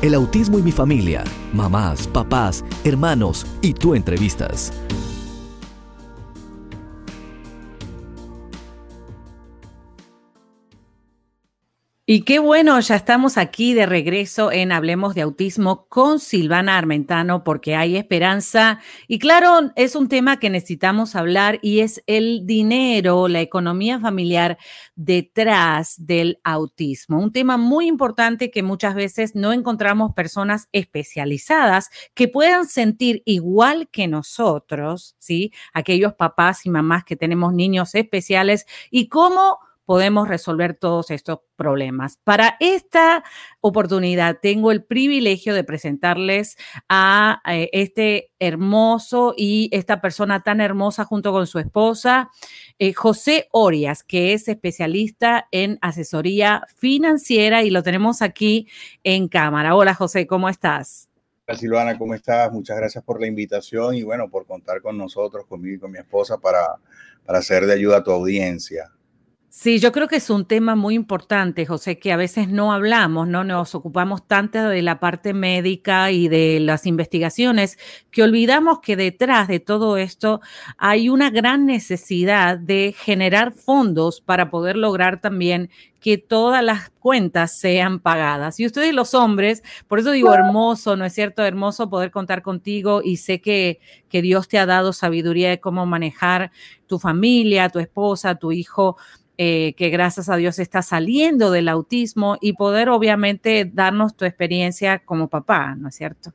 El 0.00 0.14
autismo 0.14 0.60
y 0.60 0.62
mi 0.62 0.70
familia, 0.70 1.24
mamás, 1.52 2.06
papás, 2.06 2.64
hermanos 2.84 3.44
y 3.62 3.74
tú 3.74 3.96
entrevistas. 3.96 4.72
Y 12.10 12.22
qué 12.22 12.38
bueno, 12.38 12.80
ya 12.80 12.96
estamos 12.96 13.36
aquí 13.36 13.74
de 13.74 13.84
regreso 13.84 14.50
en 14.50 14.72
Hablemos 14.72 15.14
de 15.14 15.20
Autismo 15.20 15.84
con 15.90 16.20
Silvana 16.20 16.78
Armentano 16.78 17.44
porque 17.44 17.76
hay 17.76 17.98
esperanza. 17.98 18.80
Y 19.08 19.18
claro, 19.18 19.72
es 19.76 19.94
un 19.94 20.08
tema 20.08 20.38
que 20.38 20.48
necesitamos 20.48 21.14
hablar 21.14 21.58
y 21.60 21.80
es 21.80 22.02
el 22.06 22.46
dinero, 22.46 23.28
la 23.28 23.42
economía 23.42 24.00
familiar 24.00 24.56
detrás 24.96 25.96
del 25.98 26.40
autismo. 26.44 27.20
Un 27.20 27.30
tema 27.30 27.58
muy 27.58 27.86
importante 27.86 28.50
que 28.50 28.62
muchas 28.62 28.94
veces 28.94 29.34
no 29.34 29.52
encontramos 29.52 30.14
personas 30.14 30.70
especializadas 30.72 31.90
que 32.14 32.26
puedan 32.26 32.66
sentir 32.66 33.22
igual 33.26 33.86
que 33.90 34.08
nosotros, 34.08 35.14
¿sí? 35.18 35.52
Aquellos 35.74 36.14
papás 36.14 36.64
y 36.64 36.70
mamás 36.70 37.04
que 37.04 37.16
tenemos 37.16 37.52
niños 37.52 37.94
especiales 37.94 38.64
y 38.90 39.08
cómo 39.08 39.58
podemos 39.88 40.28
resolver 40.28 40.74
todos 40.74 41.10
estos 41.10 41.38
problemas. 41.56 42.18
Para 42.22 42.58
esta 42.60 43.24
oportunidad 43.62 44.36
tengo 44.42 44.70
el 44.70 44.84
privilegio 44.84 45.54
de 45.54 45.64
presentarles 45.64 46.58
a 46.90 47.40
eh, 47.48 47.70
este 47.72 48.30
hermoso 48.38 49.32
y 49.34 49.70
esta 49.72 50.02
persona 50.02 50.42
tan 50.42 50.60
hermosa 50.60 51.06
junto 51.06 51.32
con 51.32 51.46
su 51.46 51.58
esposa, 51.58 52.28
eh, 52.78 52.92
José 52.92 53.48
Orias, 53.50 54.02
que 54.02 54.34
es 54.34 54.48
especialista 54.48 55.48
en 55.52 55.78
asesoría 55.80 56.66
financiera 56.76 57.62
y 57.62 57.70
lo 57.70 57.82
tenemos 57.82 58.20
aquí 58.20 58.68
en 59.04 59.26
cámara. 59.26 59.74
Hola 59.74 59.94
José, 59.94 60.26
¿cómo 60.26 60.50
estás? 60.50 61.08
Hola 61.46 61.56
Silvana, 61.56 61.96
¿cómo 61.96 62.12
estás? 62.12 62.52
Muchas 62.52 62.76
gracias 62.76 63.02
por 63.02 63.22
la 63.22 63.26
invitación 63.26 63.94
y 63.94 64.02
bueno, 64.02 64.28
por 64.28 64.44
contar 64.44 64.82
con 64.82 64.98
nosotros, 64.98 65.46
conmigo 65.46 65.76
y 65.76 65.78
con 65.78 65.92
mi 65.92 65.98
esposa 65.98 66.36
para, 66.36 66.74
para 67.24 67.40
ser 67.40 67.64
de 67.64 67.72
ayuda 67.72 67.96
a 67.96 68.04
tu 68.04 68.10
audiencia. 68.10 68.92
Sí, 69.50 69.78
yo 69.78 69.92
creo 69.92 70.08
que 70.08 70.16
es 70.16 70.28
un 70.28 70.44
tema 70.44 70.76
muy 70.76 70.94
importante, 70.94 71.64
José, 71.64 71.98
que 71.98 72.12
a 72.12 72.18
veces 72.18 72.48
no 72.48 72.70
hablamos, 72.70 73.26
no 73.26 73.44
nos 73.44 73.74
ocupamos 73.74 74.26
tanto 74.26 74.68
de 74.68 74.82
la 74.82 75.00
parte 75.00 75.32
médica 75.32 76.10
y 76.10 76.28
de 76.28 76.60
las 76.60 76.84
investigaciones 76.84 77.78
que 78.10 78.22
olvidamos 78.22 78.80
que 78.80 78.94
detrás 78.94 79.48
de 79.48 79.58
todo 79.58 79.96
esto 79.96 80.42
hay 80.76 81.08
una 81.08 81.30
gran 81.30 81.64
necesidad 81.64 82.58
de 82.58 82.94
generar 82.96 83.52
fondos 83.52 84.20
para 84.20 84.50
poder 84.50 84.76
lograr 84.76 85.18
también 85.22 85.70
que 85.98 86.18
todas 86.18 86.62
las 86.62 86.90
cuentas 86.98 87.58
sean 87.58 88.00
pagadas. 88.00 88.60
Y 88.60 88.66
ustedes 88.66 88.92
los 88.92 89.14
hombres, 89.14 89.62
por 89.88 89.98
eso 89.98 90.10
digo 90.10 90.32
hermoso, 90.34 90.94
¿no 90.94 91.06
es 91.06 91.14
cierto? 91.14 91.42
Hermoso 91.42 91.88
poder 91.88 92.10
contar 92.10 92.42
contigo 92.42 93.00
y 93.02 93.16
sé 93.16 93.40
que, 93.40 93.80
que 94.10 94.20
Dios 94.20 94.46
te 94.46 94.58
ha 94.58 94.66
dado 94.66 94.92
sabiduría 94.92 95.48
de 95.48 95.58
cómo 95.58 95.86
manejar 95.86 96.52
tu 96.86 96.98
familia, 96.98 97.70
tu 97.70 97.78
esposa, 97.78 98.34
tu 98.34 98.52
hijo 98.52 98.98
eh, 99.40 99.74
que 99.76 99.88
gracias 99.90 100.28
a 100.28 100.36
Dios 100.36 100.58
está 100.58 100.82
saliendo 100.82 101.52
del 101.52 101.68
autismo 101.68 102.36
y 102.40 102.54
poder 102.54 102.88
obviamente 102.88 103.70
darnos 103.72 104.16
tu 104.16 104.24
experiencia 104.24 104.98
como 104.98 105.28
papá, 105.28 105.76
¿no 105.76 105.88
es 105.88 105.94
cierto? 105.94 106.32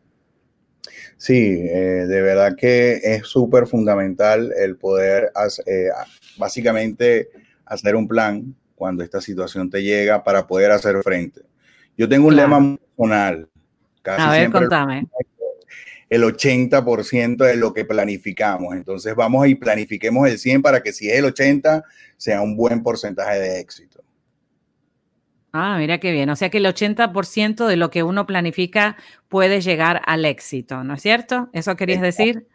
Sí, 1.17 1.35
eh, 1.35 2.05
de 2.07 2.21
verdad 2.21 2.55
que 2.55 3.01
es 3.03 3.27
súper 3.27 3.67
fundamental 3.67 4.53
el 4.57 4.77
poder 4.77 5.33
eh, 5.65 5.89
básicamente 6.37 7.29
hacer 7.65 7.97
un 7.97 8.07
plan 8.07 8.55
cuando 8.73 9.03
esta 9.03 9.19
situación 9.19 9.69
te 9.69 9.83
llega 9.83 10.23
para 10.23 10.47
poder 10.47 10.71
hacer 10.71 10.95
frente. 11.03 11.41
Yo 11.97 12.07
tengo 12.07 12.29
un 12.29 12.37
lema 12.37 12.77
personal. 12.95 13.49
Casi 14.01 14.21
a 14.21 14.31
ver, 14.31 14.49
contame 14.49 15.07
el 16.13 16.21
80% 16.21 17.37
de 17.37 17.55
lo 17.55 17.73
que 17.73 17.85
planificamos. 17.85 18.75
Entonces 18.75 19.15
vamos 19.15 19.47
y 19.47 19.55
planifiquemos 19.55 20.29
el 20.29 20.37
100 20.37 20.61
para 20.61 20.83
que 20.83 20.93
si 20.93 21.09
es 21.09 21.17
el 21.17 21.25
80 21.25 21.83
sea 22.17 22.41
un 22.41 22.55
buen 22.55 22.83
porcentaje 22.83 23.39
de 23.39 23.59
éxito. 23.59 24.03
Ah, 25.53 25.75
mira 25.79 25.99
qué 25.99 26.11
bien. 26.11 26.29
O 26.29 26.35
sea 26.35 26.51
que 26.51 26.59
el 26.59 26.67
80% 26.67 27.65
de 27.65 27.77
lo 27.77 27.89
que 27.89 28.03
uno 28.03 28.27
planifica 28.27 28.95
puede 29.27 29.59
llegar 29.61 30.03
al 30.05 30.25
éxito, 30.25 30.83
¿no 30.83 30.93
es 30.93 31.01
cierto? 31.01 31.49
¿Eso 31.51 31.75
querías 31.75 32.01
decir? 32.01 32.45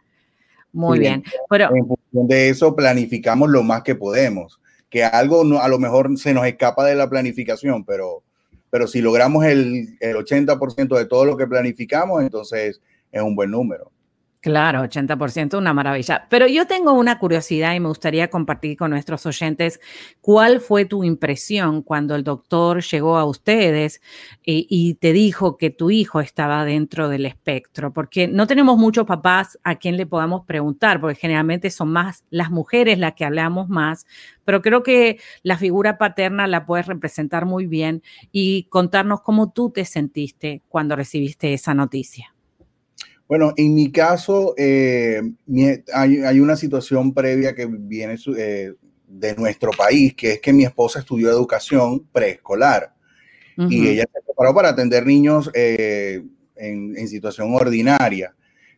Muy, 0.70 1.00
bien. 1.00 1.24
Pero, 1.50 1.74
en 1.74 1.88
función 1.88 2.28
de 2.28 2.50
eso 2.50 2.76
planificamos 2.76 3.50
lo 3.50 3.64
más 3.64 3.82
que 3.82 3.96
podemos. 3.96 4.60
Que 4.88 5.02
algo 5.02 5.42
no, 5.42 5.60
a 5.60 5.66
lo 5.66 5.80
mejor 5.80 6.16
se 6.16 6.32
nos 6.32 6.46
escapa 6.46 6.84
de 6.84 6.94
la 6.94 7.10
planificación, 7.10 7.84
pero, 7.84 8.22
pero 8.70 8.86
si 8.86 9.00
logramos 9.00 9.44
el, 9.46 9.96
el 9.98 10.14
80% 10.14 10.96
de 10.96 11.06
todo 11.06 11.24
lo 11.24 11.36
que 11.36 11.48
planificamos, 11.48 12.22
entonces 12.22 12.80
es 13.12 13.22
un 13.22 13.34
buen 13.34 13.50
número. 13.50 13.92
Claro, 14.40 14.84
80%, 14.84 15.58
una 15.58 15.74
maravilla. 15.74 16.28
Pero 16.30 16.46
yo 16.46 16.68
tengo 16.68 16.92
una 16.92 17.18
curiosidad 17.18 17.74
y 17.74 17.80
me 17.80 17.88
gustaría 17.88 18.30
compartir 18.30 18.76
con 18.76 18.92
nuestros 18.92 19.26
oyentes 19.26 19.80
cuál 20.20 20.60
fue 20.60 20.84
tu 20.84 21.02
impresión 21.02 21.82
cuando 21.82 22.14
el 22.14 22.22
doctor 22.22 22.80
llegó 22.84 23.18
a 23.18 23.24
ustedes 23.24 24.00
y, 24.44 24.94
te 25.00 25.12
dijo 25.12 25.56
que 25.56 25.70
tu 25.70 25.90
hijo 25.90 26.20
estaba 26.20 26.64
dentro 26.64 27.08
del 27.08 27.26
espectro, 27.26 27.92
porque 27.92 28.28
no 28.28 28.46
tenemos 28.46 28.78
muchos 28.78 29.06
papás 29.06 29.58
a 29.64 29.74
quien 29.74 29.96
le 29.96 30.06
podamos 30.06 30.46
preguntar, 30.46 31.00
porque 31.00 31.16
generalmente 31.16 31.70
son 31.70 31.90
más 31.90 32.24
las 32.30 32.50
mujeres 32.50 32.98
las 32.98 33.14
que 33.14 33.24
hablamos 33.24 33.68
más, 33.68 34.06
pero 34.44 34.62
creo 34.62 34.84
que 34.84 35.18
la 35.42 35.58
figura 35.58 35.98
paterna 35.98 36.46
la 36.46 36.64
puedes 36.64 36.86
representar 36.86 37.44
muy 37.44 37.66
bien 37.66 38.02
y 38.30 38.64
contarnos 38.70 39.20
cómo 39.22 39.50
tú 39.50 39.70
te 39.70 39.84
sentiste 39.84 40.62
cuando 40.68 40.94
recibiste 40.96 41.52
esa 41.52 41.74
noticia. 41.74 42.37
Bueno, 43.28 43.52
en 43.58 43.74
mi 43.74 43.92
caso, 43.92 44.54
eh, 44.56 45.20
hay, 45.92 46.40
una 46.40 46.56
situación 46.56 47.12
previa 47.12 47.54
que 47.54 47.66
viene 47.66 48.16
eh, 48.38 48.72
de 49.06 49.36
nuestro 49.36 49.70
país, 49.70 50.14
que 50.14 50.32
es 50.32 50.40
que 50.40 50.54
mi 50.54 50.64
esposa 50.64 51.00
estudió 51.00 51.28
educación 51.28 52.06
preescolar 52.10 52.94
y 53.68 53.88
ella 53.88 54.04
se 54.04 54.22
preparó 54.22 54.54
para 54.54 54.68
atender 54.68 55.04
niños 55.04 55.50
eh, 55.52 56.22
en, 56.54 56.96
en, 56.96 57.08
situación 57.08 57.52
ordinaria, 57.52 58.32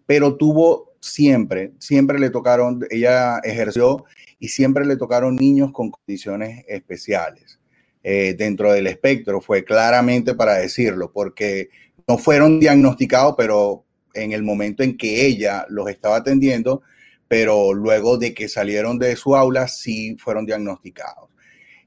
pero 0.06 0.34
tuvo 0.36 0.94
siempre, 1.00 1.74
siempre 1.78 2.18
le 2.18 2.30
tocaron, 2.30 2.86
ella 2.88 3.40
ejerció 3.44 4.04
y 4.38 4.48
siempre 4.48 4.86
le 4.86 4.96
tocaron 4.96 5.36
niños 5.36 5.70
con 5.70 5.90
condiciones 5.90 6.64
especiales. 6.66 7.60
dentro 8.02 8.72
del 8.72 8.86
espectro 8.86 9.42
fue 9.42 9.62
claramente 9.62 10.34
para 10.34 10.54
decirlo, 10.54 11.12
porque 11.12 11.68
no 12.08 12.16
fueron 12.16 12.58
diagnosticados, 12.58 13.34
pero 13.36 13.84
en 14.14 14.32
el 14.32 14.42
momento 14.42 14.82
en 14.82 14.96
que 14.96 15.26
ella 15.26 15.66
los 15.68 15.88
estaba 15.88 16.16
atendiendo, 16.16 16.82
pero 17.28 17.72
luego 17.72 18.18
de 18.18 18.34
que 18.34 18.48
salieron 18.48 18.98
de 18.98 19.14
su 19.16 19.36
aula 19.36 19.68
sí 19.68 20.16
fueron 20.18 20.46
diagnosticados. 20.46 21.30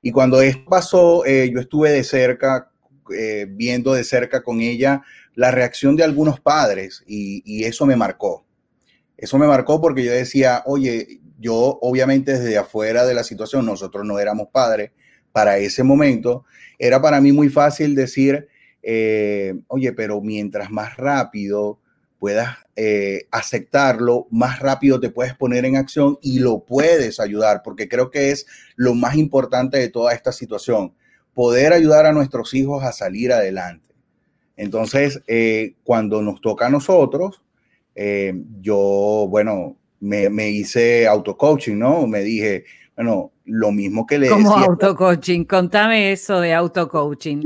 Y 0.02 0.12
cuando 0.12 0.42
esto 0.42 0.66
pasó, 0.70 1.26
eh, 1.26 1.50
yo 1.54 1.60
estuve 1.60 1.92
de 1.92 2.04
cerca, 2.04 2.70
eh, 3.14 3.48
viendo 3.50 3.94
de 3.94 4.04
cerca 4.04 4.44
con 4.44 4.62
ella 4.62 5.02
la 5.36 5.52
reacción 5.52 5.96
de 5.96 6.04
algunos 6.04 6.40
padres 6.40 7.04
y, 7.08 7.64
eso 7.64 7.86
me 7.86 7.96
marcó. 7.96 8.46
Eso 9.18 9.38
me 9.38 9.48
marcó 9.48 9.82
porque 9.82 10.04
yo 10.04 10.12
decía, 10.12 10.64
oye, 10.66 11.20
yo 11.40 11.80
obviamente 11.82 12.34
desde 12.34 12.58
afuera 12.58 13.06
de 13.06 13.14
la 13.14 13.24
situación, 13.24 13.66
nosotros 13.66 14.06
no 14.06 14.20
éramos 14.20 14.50
padres 14.52 14.92
para 15.32 15.58
ese 15.58 15.84
momento, 15.84 16.46
era 16.78 17.02
para 17.02 17.20
mí 17.22 17.32
muy 17.32 17.50
fácil 17.50 17.96
decir, 17.96 18.48
eh, 18.82 19.56
oye, 19.68 19.94
pero 19.94 20.22
mientras 20.22 20.70
más 20.70 20.98
rápido 20.98 21.80
puedas 22.24 22.56
eh, 22.78 23.28
aceptarlo, 23.32 24.28
más 24.32 24.60
rápido 24.60 24.98
te 25.02 25.10
puedes 25.10 25.36
poner 25.36 25.66
en 25.66 25.76
acción 25.76 26.18
y 26.22 26.40
lo 26.40 26.64
puedes 26.64 27.20
ayudar, 27.20 27.64
porque 27.66 27.90
creo 27.90 28.12
que 28.12 28.32
es 28.32 28.46
lo 28.78 28.94
más 28.94 29.18
importante 29.18 29.78
de 29.78 29.90
toda 29.90 30.14
esta 30.14 30.32
situación, 30.32 30.94
poder 31.34 31.74
ayudar 31.74 32.06
a 32.06 32.14
nuestros 32.14 32.54
hijos 32.54 32.82
a 32.86 32.94
salir 32.94 33.34
adelante. 33.34 33.94
Entonces, 34.56 35.22
eh, 35.28 35.76
cuando 35.84 36.22
nos 36.22 36.40
toca 36.40 36.68
a 36.68 36.70
nosotros, 36.70 37.42
eh, 37.94 38.34
yo, 38.62 39.28
bueno, 39.30 39.76
me, 40.00 40.30
me 40.30 40.50
hice 40.50 41.06
auto-coaching, 41.06 41.76
¿no? 41.78 42.08
Me 42.08 42.22
dije, 42.22 42.64
bueno, 42.96 43.34
lo 43.44 43.74
mismo 43.74 44.08
que 44.08 44.20
le 44.20 44.30
¿Cómo 44.30 44.56
auto-coaching? 44.56 45.44
Contame 45.44 46.14
eso 46.14 46.40
de 46.40 46.54
auto-coaching 46.54 47.44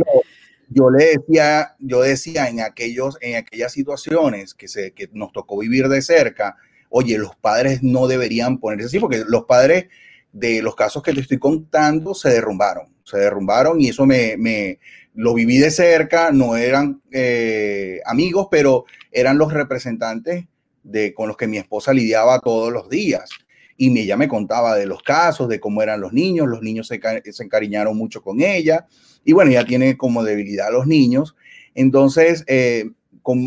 yo 0.69 0.89
le 0.89 1.17
decía, 1.17 1.75
yo 1.79 2.01
decía 2.01 2.49
en 2.49 2.61
aquellos, 2.61 3.17
en 3.21 3.35
aquellas 3.35 3.71
situaciones 3.71 4.53
que 4.53 4.67
se, 4.67 4.91
que 4.91 5.09
nos 5.13 5.31
tocó 5.31 5.57
vivir 5.59 5.87
de 5.87 6.01
cerca, 6.01 6.57
oye, 6.89 7.17
los 7.17 7.35
padres 7.35 7.83
no 7.83 8.07
deberían 8.07 8.59
ponerse 8.59 8.87
así, 8.87 8.99
porque 8.99 9.23
los 9.27 9.45
padres 9.45 9.87
de 10.31 10.61
los 10.61 10.75
casos 10.75 11.01
que 11.03 11.13
te 11.13 11.21
estoy 11.21 11.39
contando 11.39 12.13
se 12.13 12.29
derrumbaron, 12.29 12.93
se 13.03 13.17
derrumbaron 13.17 13.79
y 13.79 13.89
eso 13.89 14.05
me, 14.05 14.35
me 14.37 14.79
lo 15.13 15.33
viví 15.33 15.57
de 15.57 15.71
cerca, 15.71 16.31
no 16.31 16.55
eran 16.55 17.01
eh, 17.11 18.01
amigos, 18.05 18.47
pero 18.51 18.85
eran 19.11 19.37
los 19.37 19.51
representantes 19.51 20.45
de, 20.83 21.13
con 21.13 21.27
los 21.27 21.37
que 21.37 21.47
mi 21.47 21.57
esposa 21.57 21.93
lidiaba 21.93 22.39
todos 22.39 22.71
los 22.71 22.89
días. 22.89 23.29
Y 23.77 23.97
ella 23.99 24.17
me 24.17 24.27
contaba 24.27 24.75
de 24.75 24.87
los 24.87 25.03
casos, 25.03 25.47
de 25.47 25.59
cómo 25.59 25.81
eran 25.81 26.01
los 26.01 26.11
niños, 26.11 26.47
los 26.47 26.61
niños 26.61 26.87
se, 26.87 26.99
se 27.31 27.43
encariñaron 27.43 27.95
mucho 27.95 28.21
con 28.21 28.41
ella 28.41 28.87
y 29.27 29.33
bueno, 29.33 29.51
ya 29.51 29.65
tiene 29.65 29.97
como 29.97 30.23
debilidad 30.23 30.67
a 30.67 30.71
los 30.71 30.87
niños. 30.87 31.35
Entonces, 31.75 32.45
eh, 32.47 32.91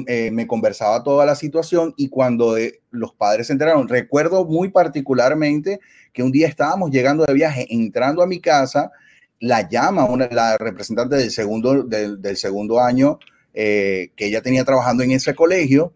eh, 0.06 0.30
me 0.30 0.46
conversaba 0.46 1.02
toda 1.02 1.24
la 1.24 1.34
situación 1.34 1.94
y 1.96 2.10
cuando 2.10 2.58
eh, 2.58 2.82
los 2.90 3.14
padres 3.14 3.46
se 3.46 3.54
enteraron, 3.54 3.88
recuerdo 3.88 4.44
muy 4.44 4.68
particularmente 4.68 5.80
que 6.12 6.22
un 6.22 6.32
día 6.32 6.48
estábamos 6.48 6.90
llegando 6.90 7.24
de 7.24 7.32
viaje, 7.32 7.66
entrando 7.70 8.22
a 8.22 8.26
mi 8.26 8.40
casa, 8.40 8.90
la 9.38 9.66
llama 9.66 10.04
una, 10.04 10.28
la 10.30 10.58
representante 10.58 11.16
del 11.16 11.30
segundo, 11.30 11.82
del, 11.82 12.36
segundo 12.36 12.78
año 12.78 13.18
que 13.54 14.12
ella 14.18 14.42
tenía 14.42 14.66
trabajando 14.66 15.02
en 15.02 15.12
ese 15.12 15.34
colegio 15.34 15.94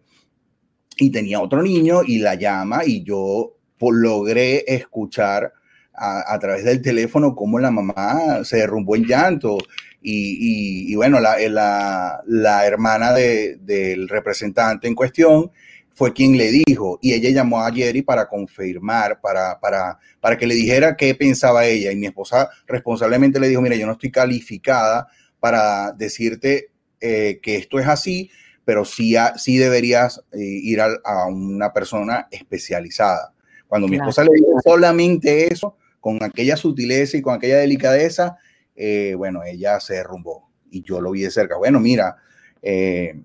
y 0.97 1.11
tenía 1.11 1.41
otro 1.41 1.61
niño 1.61 2.01
y 2.03 2.17
la 2.17 2.33
llama 2.33 2.81
y 2.83 3.03
yo 3.03 3.54
logré 3.79 4.63
escuchar 4.67 5.53
a, 5.93 6.37
través 6.39 6.65
del 6.65 6.81
teléfono 6.81 7.35
cómo 7.35 7.57
la 7.57 7.71
mamá 7.71 8.43
se 8.43 8.57
derrumbó 8.57 8.95
en 8.95 9.05
llanto 9.05 9.57
y, 10.01 10.93
bueno, 10.95 11.19
la, 11.19 11.37
la, 11.49 12.21
la 12.27 12.65
hermana 12.67 13.11
de, 13.13 13.57
del 13.61 14.07
representante 14.07 14.87
en 14.87 14.93
cuestión 14.93 15.51
fue 15.95 16.13
quien 16.13 16.37
le 16.37 16.51
dijo 16.51 16.99
y 17.01 17.13
ella 17.13 17.29
llamó 17.29 17.61
a 17.61 17.71
Jerry 17.71 18.01
para 18.01 18.27
confirmar, 18.27 19.19
para, 19.21 19.59
para, 19.59 19.97
para 20.19 20.37
que 20.37 20.45
le 20.45 20.53
dijera 20.53 20.95
qué 20.97 21.15
pensaba 21.15 21.65
ella 21.65 21.91
y 21.91 21.95
mi 21.95 22.05
esposa 22.05 22.49
responsablemente 22.67 23.39
le 23.39 23.47
dijo, 23.47 23.61
mira, 23.61 23.77
yo 23.77 23.85
no 23.85 23.93
estoy 23.93 24.11
calificada 24.11 25.07
para 25.39 25.93
decirte 25.93 26.69
eh, 26.99 27.39
que 27.41 27.55
esto 27.55 27.79
es 27.79 27.87
así, 27.87 28.29
pero 28.65 28.83
sí, 28.83 29.15
sí 29.37 29.57
deberías 29.57 30.21
eh, 30.33 30.39
ir 30.39 30.81
a, 30.81 30.89
a, 31.03 31.27
una 31.27 31.71
persona 31.71 32.27
especializada. 32.29 33.34
Cuando 33.75 33.89
mi 33.89 33.97
esposa 33.97 34.23
le 34.23 34.31
dijo 34.33 34.57
solamente 34.63 35.51
eso, 35.51 35.75
con 35.99 36.23
aquella 36.23 36.55
sutileza 36.55 37.17
y 37.17 37.21
con 37.21 37.33
aquella 37.33 37.57
delicadeza, 37.57 38.37
eh, 38.73 39.15
bueno, 39.17 39.43
ella 39.43 39.81
se 39.81 39.95
derrumbó 39.95 40.49
y 40.71 40.81
yo 40.81 41.01
lo 41.01 41.11
vi 41.11 41.23
de 41.23 41.29
cerca. 41.29 41.57
Bueno, 41.57 41.81
mira, 41.81 42.15
eh, 42.61 43.19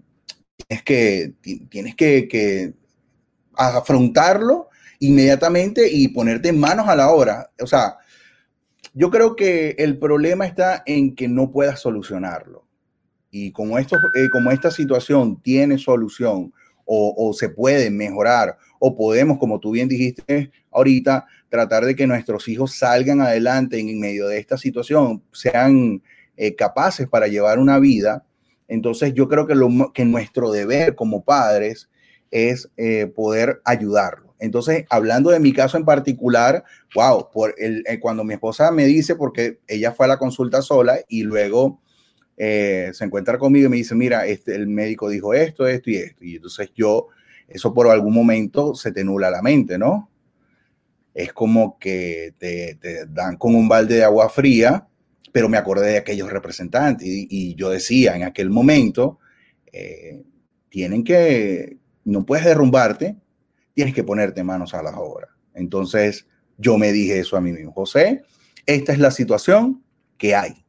tienes 0.56 0.82
que, 0.82 1.35
tienes 1.69 1.94
que, 1.94 2.26
que, 2.26 2.75
afrontarlo 3.55 4.70
inmediatamente 4.99 5.88
y 5.88 6.08
ponerte 6.08 6.52
manos 6.52 6.88
a 6.88 6.97
la 6.97 7.11
obra. 7.11 7.52
O 7.62 7.67
sea, 7.69 7.99
yo 8.93 9.08
creo 9.08 9.37
que 9.37 9.76
el 9.79 10.00
problema 10.00 10.47
está 10.47 10.82
en 10.85 11.14
que 11.14 11.29
no 11.29 11.52
puedas 11.52 11.79
solucionarlo. 11.79 12.67
Y 13.31 13.52
como, 13.52 13.79
esto, 13.79 13.94
eh, 14.17 14.29
como 14.32 14.50
esta 14.50 14.73
situación 14.73 15.41
tiene 15.41 15.79
solución 15.79 16.52
o, 16.85 17.14
o, 17.17 17.32
se 17.35 17.50
puede 17.50 17.88
mejorar 17.88 18.58
o 18.81 18.97
podemos, 18.97 19.38
como 19.38 19.61
tú 19.61 19.71
bien 19.71 19.88
dijiste 19.88 20.50
ahorita, 20.73 21.27
tratar 21.50 21.85
de 21.85 21.94
que 21.94 22.06
nuestros 22.06 22.49
hijos 22.49 22.75
salgan 22.75 23.21
adelante 23.21 23.79
en 23.79 24.00
medio 24.00 24.27
de 24.27 24.38
esta 24.38 24.56
situación, 24.56 25.23
sean 25.32 26.03
eh, 26.37 26.55
capaces 26.56 27.06
para 27.06 27.29
llevar 27.29 27.59
una 27.59 27.79
vida. 27.79 28.25
Entonces 28.69 29.12
yo 29.12 29.29
creo 29.29 29.47
que, 29.47 29.55
lo, 29.55 29.93
que 29.93 30.05
nuestro 30.06 30.50
deber 30.50 30.94
como 30.94 31.25
padres 31.25 31.91
es 32.31 32.71
eh, 32.79 33.06
poder 33.06 33.61
ayudarlo. 33.65 34.35
Entonces, 34.38 34.87
hablando 34.88 35.29
de 35.29 35.41
mi 35.41 35.53
caso 35.53 35.76
en 35.76 35.85
particular, 35.85 36.65
wow, 36.94 37.31
por 37.31 37.55
el, 37.59 37.85
eh, 37.87 38.00
cuando 38.00 38.25
mi 38.25 38.33
esposa 38.33 38.71
me 38.71 38.87
dice, 38.87 39.15
porque 39.15 39.59
ella 39.69 39.93
fue 39.93 40.06
a 40.06 40.09
la 40.09 40.19
consulta 40.19 40.62
sola 40.62 41.00
y 41.06 41.23
luego 41.23 41.83
se 42.38 43.05
encuentra 43.05 43.37
conmigo 43.37 43.67
y 43.67 43.69
me 43.69 43.76
dice, 43.76 43.94
mira, 43.94 44.25
este, 44.25 44.55
el 44.55 44.67
médico 44.67 45.11
dijo 45.11 45.35
esto, 45.35 45.67
esto 45.67 45.91
y 45.91 45.97
esto. 45.97 46.25
Y 46.25 46.37
entonces 46.37 46.71
yo, 46.75 47.09
eso 47.50 47.75
por 47.75 47.88
algún 47.88 48.14
momento 48.14 48.75
se 48.75 48.93
te 48.93 49.05
nula 49.05 49.31
la 49.31 49.43
mente, 49.43 49.76
¿no? 49.76 50.11
es 51.14 51.32
como 51.32 51.79
que 51.79 52.35
te, 52.38 53.06
dan 53.08 53.37
con 53.37 53.55
un 53.55 53.69
balde 53.69 53.97
de 53.97 54.05
agua 54.05 54.29
fría, 54.29 54.87
pero 55.32 55.49
me 55.49 55.56
acordé 55.56 55.93
de 55.93 55.99
aquellos 55.99 56.31
representantes 56.31 57.06
y, 57.06 57.55
yo 57.55 57.70
decía 57.70 58.17
en 58.17 58.25
aquel 58.25 58.50
momento, 58.50 59.19
eh, 59.73 60.23
tienen 60.69 61.05
que, 61.05 61.79
no 62.05 62.25
puedes 62.25 62.44
derrumbarte, 62.44 63.17
tienes 63.75 63.94
que 63.94 64.05
ponerte 64.05 64.43
manos 64.43 64.75
a 64.75 64.82
las 64.82 64.94
obras. 64.97 65.31
Entonces 65.55 66.26
yo 66.58 66.79
me 66.79 66.93
dije 66.93 67.20
eso 67.20 67.37
a 67.37 67.41
mí 67.41 67.52
mismo, 67.52 67.73
José, 67.73 68.23
esta 68.67 68.93
es 68.93 68.99
la 68.99 69.11
situación 69.11 69.82
que 70.17 70.35
hay. 70.35 70.64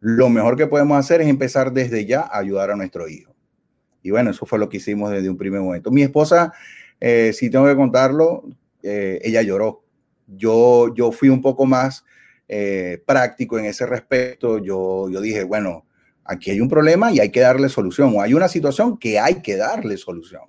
Lo 0.00 0.28
mejor 0.28 0.56
que 0.56 0.66
podemos 0.66 0.98
hacer 0.98 1.20
es 1.20 1.28
empezar 1.28 1.72
desde 1.72 2.04
ya 2.06 2.22
a 2.22 2.38
ayudar 2.38 2.70
a 2.70 2.76
nuestro 2.76 3.08
hijo. 3.08 3.31
Y 4.02 4.10
bueno, 4.10 4.30
eso 4.30 4.46
fue 4.46 4.58
lo 4.58 4.68
que 4.68 4.78
hicimos 4.78 5.10
desde 5.10 5.30
un 5.30 5.36
primer 5.36 5.60
momento. 5.60 5.90
Mi 5.90 6.02
esposa, 6.02 6.52
eh, 7.00 7.32
si 7.32 7.50
tengo 7.50 7.66
que 7.66 7.76
contarlo, 7.76 8.44
eh, 8.82 9.20
ella 9.22 9.42
lloró. 9.42 9.84
Yo, 10.26 10.94
yo 10.94 11.12
fui 11.12 11.28
un 11.28 11.40
poco 11.40 11.66
más 11.66 12.04
eh, 12.48 13.02
práctico 13.06 13.58
en 13.58 13.66
ese 13.66 13.86
respecto. 13.86 14.58
Yo, 14.58 15.08
yo 15.10 15.20
dije, 15.20 15.44
bueno, 15.44 15.86
aquí 16.24 16.50
hay 16.50 16.60
un 16.60 16.68
problema 16.68 17.12
y 17.12 17.20
hay 17.20 17.30
que 17.30 17.40
darle 17.40 17.68
solución, 17.68 18.12
o 18.16 18.22
hay 18.22 18.34
una 18.34 18.48
situación 18.48 18.98
que 18.98 19.18
hay 19.18 19.42
que 19.42 19.56
darle 19.56 19.96
solución. 19.96 20.42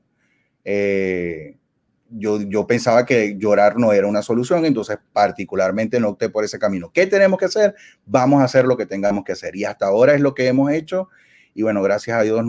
Eh, 0.63 1.57
yo, 2.09 2.41
yo 2.41 2.67
pensaba 2.67 3.05
que 3.05 3.38
llorar 3.38 3.77
no 3.77 3.91
era 3.91 4.07
una 4.07 4.21
solución, 4.21 4.65
entonces 4.65 4.97
particularmente 5.13 6.00
no 6.00 6.09
opté 6.09 6.29
por 6.29 6.44
ese 6.44 6.59
camino. 6.59 6.91
¿Qué 6.94 7.07
tenemos 7.07 7.39
que 7.39 7.45
hacer? 7.45 7.75
Vamos 8.05 8.41
a 8.41 8.45
hacer 8.45 8.65
lo 8.65 8.77
que 8.77 8.85
tengamos 8.85 9.23
que 9.23 9.31
hacer. 9.31 9.55
Y 9.55 9.65
hasta 9.65 9.88
ahora 9.88 10.13
es 10.13 10.21
lo 10.21 10.35
que 10.35 10.47
hemos 10.47 10.71
hecho. 10.71 11.09
Y 11.55 11.63
bueno, 11.63 11.81
gracias 11.81 12.17
a 12.17 12.21
Dios, 12.21 12.44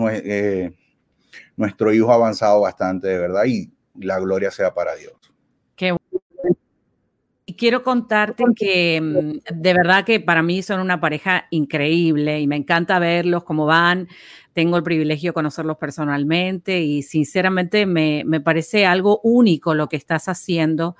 nuestro 1.57 1.93
hijo 1.93 2.11
ha 2.11 2.15
avanzado 2.15 2.61
bastante, 2.61 3.07
de 3.07 3.17
verdad, 3.17 3.45
y 3.45 3.71
la 3.95 4.19
gloria 4.19 4.51
sea 4.51 4.73
para 4.73 4.95
Dios. 4.95 5.13
Y 7.47 7.53
quiero 7.53 7.83
contarte 7.83 8.43
que 8.55 8.99
mm, 8.99 9.53
de 9.53 9.73
verdad 9.75 10.03
que 10.03 10.19
para 10.19 10.41
mí 10.41 10.63
son 10.63 10.79
una 10.79 10.99
pareja 10.99 11.45
increíble 11.51 12.39
y 12.39 12.47
me 12.47 12.55
encanta 12.55 12.97
verlos 12.97 13.43
cómo 13.43 13.67
van. 13.67 14.07
Tengo 14.53 14.77
el 14.77 14.83
privilegio 14.83 15.29
de 15.29 15.33
conocerlos 15.35 15.77
personalmente 15.77 16.81
y 16.81 17.03
sinceramente 17.03 17.85
me, 17.85 18.23
me 18.25 18.41
parece 18.41 18.87
algo 18.87 19.19
único 19.21 19.75
lo 19.75 19.87
que 19.89 19.95
estás 19.95 20.27
haciendo 20.27 20.95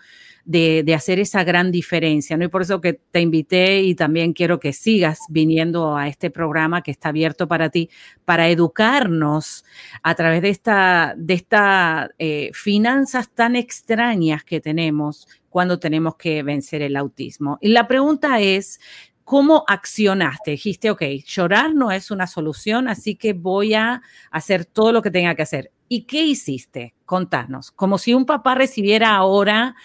de, 0.45 0.93
hacer 0.93 1.19
esa 1.19 1.43
gran 1.43 1.71
diferencia, 1.71 2.37
¿no? 2.37 2.45
Y 2.45 2.47
por 2.47 2.61
eso 2.61 2.79
que 2.79 2.93
te 2.93 3.19
invité 3.19 3.81
y 3.81 3.95
también 3.95 4.33
quiero 4.33 4.59
que 4.59 4.73
sigas 4.73 5.19
viniendo 5.29 5.97
a 5.97 6.07
este 6.07 6.29
programa 6.29 6.83
que 6.83 6.91
está 6.91 7.09
abierto 7.09 7.47
para 7.47 7.69
ti, 7.69 7.89
para 8.23 8.47
educarnos 8.47 9.65
a 10.03 10.15
través 10.15 10.41
de 10.43 10.49
esta, 10.49 11.15
de 11.17 11.33
esta 11.33 12.11
eh, 12.19 12.51
finanzas 12.53 13.29
tan 13.33 13.55
extrañas 13.55 14.43
que 14.43 14.61
tenemos 14.61 15.27
cuando 15.49 15.79
tenemos 15.79 16.15
que 16.15 16.43
vencer 16.43 16.81
el 16.81 16.95
autismo. 16.95 17.57
Y 17.61 17.69
la 17.69 17.87
pregunta 17.87 18.39
es, 18.39 18.79
¿Cómo 19.25 19.63
accionaste? 19.67 20.51
Dijiste, 20.51 20.91
ok, 20.91 21.01
llorar 21.25 21.73
no 21.73 21.91
es 21.91 22.11
una 22.11 22.27
solución, 22.27 22.87
así 22.87 23.15
que 23.15 23.33
voy 23.33 23.73
a 23.73 24.03
hacer 24.29 24.65
todo 24.65 24.91
lo 24.91 25.01
que 25.01 25.09
tenga 25.09 25.33
que 25.33 25.41
hacer. 25.41 25.71
¿Y 25.89 26.03
qué 26.03 26.23
hiciste? 26.23 26.93
Contanos, 27.05 27.71
como 27.71 27.97
si 27.97 28.13
un 28.13 28.27
papá 28.27 28.53
recibiera 28.53 29.15
ahora 29.15 29.75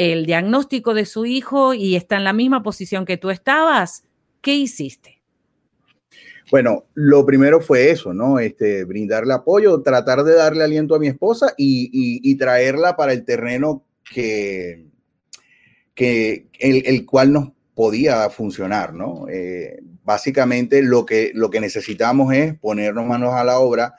el 0.00 0.24
diagnóstico 0.24 0.94
de 0.94 1.04
su 1.04 1.26
hijo 1.26 1.74
y 1.74 1.94
está 1.94 2.16
en 2.16 2.24
la 2.24 2.32
misma 2.32 2.62
posición 2.62 3.04
que 3.04 3.18
tú 3.18 3.28
estabas, 3.28 4.04
¿qué 4.40 4.54
hiciste? 4.54 5.20
Bueno, 6.50 6.86
lo 6.94 7.26
primero 7.26 7.60
fue 7.60 7.90
eso, 7.90 8.14
¿no? 8.14 8.38
Este, 8.38 8.84
brindarle 8.84 9.34
apoyo, 9.34 9.82
tratar 9.82 10.24
de 10.24 10.34
darle 10.34 10.64
aliento 10.64 10.94
a 10.94 10.98
mi 10.98 11.06
esposa 11.06 11.52
y, 11.54 12.34
traerla 12.36 12.96
para 12.96 13.12
el 13.12 13.26
terreno 13.26 13.84
que, 14.10 14.86
que 15.94 16.46
el, 16.58 17.04
cual 17.04 17.34
nos 17.34 17.50
podía 17.74 18.30
funcionar, 18.30 18.94
¿no? 18.94 19.26
Eh, 19.28 19.82
básicamente 20.02 20.80
lo 20.80 21.04
que, 21.04 21.30
lo 21.34 21.50
que 21.50 21.60
necesitamos 21.60 22.32
es 22.32 22.58
ponernos 22.58 23.04
manos 23.04 23.34
a 23.34 23.44
la 23.44 23.58
obra, 23.58 23.96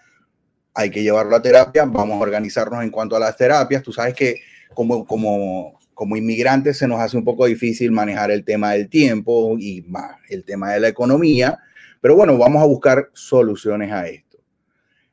hay 0.74 0.90
que 0.90 1.04
llevarlo 1.04 1.36
a 1.36 1.44
terapia, 1.44 1.86
vamos 1.86 2.18
a 2.18 2.24
organizarnos 2.24 2.82
en 2.82 2.90
cuanto 2.90 3.16
a 3.16 3.20
las 3.20 3.38
terapias, 3.38 3.84
tú 3.84 3.94
sabes 3.94 4.16
que 4.16 4.42
como, 4.74 5.06
como 5.06 5.80
como 6.02 6.18
inmigrantes 6.18 6.80
se 6.80 6.88
nos 6.88 7.00
hace 7.00 7.16
un 7.16 7.24
poco 7.24 7.46
difícil 7.46 7.92
manejar 7.92 8.32
el 8.32 8.44
tema 8.44 8.72
del 8.72 8.90
tiempo 8.90 9.56
y 9.60 9.84
más 9.84 10.16
el 10.30 10.44
tema 10.44 10.72
de 10.72 10.80
la 10.80 10.88
economía, 10.88 11.60
pero 12.02 12.16
bueno, 12.16 12.40
vamos 12.40 12.64
a 12.64 12.66
buscar 12.66 13.12
soluciones 13.14 13.92
a 13.92 14.08
esto. 14.08 14.40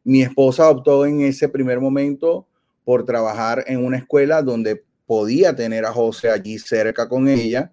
Mi 0.03 0.23
esposa 0.23 0.67
optó 0.71 1.05
en 1.05 1.21
ese 1.21 1.51
primer 1.51 1.79
momento 1.79 2.49
por 2.85 3.05
trabajar 3.05 3.65
en 3.67 3.85
una 3.85 3.99
escuela 3.99 4.41
donde 4.41 4.83
podía 5.05 5.55
tener 5.55 5.85
a 5.85 5.93
José 5.93 6.31
allí 6.31 6.59
cerca 6.59 7.07
con 7.07 7.29
ella 7.29 7.71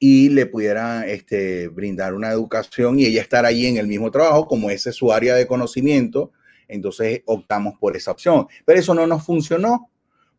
y 0.00 0.30
le 0.30 0.46
pudiera 0.46 1.06
este, 1.06 1.68
brindar 1.68 2.14
una 2.14 2.32
educación 2.32 2.98
y 2.98 3.06
ella 3.06 3.22
estar 3.22 3.46
allí 3.46 3.64
en 3.64 3.76
el 3.76 3.86
mismo 3.86 4.10
trabajo, 4.10 4.48
como 4.48 4.70
ese 4.70 4.90
es 4.90 4.96
su 4.96 5.12
área 5.12 5.36
de 5.36 5.46
conocimiento, 5.46 6.32
entonces 6.66 7.22
optamos 7.26 7.74
por 7.78 7.96
esa 7.96 8.10
opción. 8.10 8.48
Pero 8.64 8.80
eso 8.80 8.92
no 8.92 9.06
nos 9.06 9.24
funcionó 9.24 9.88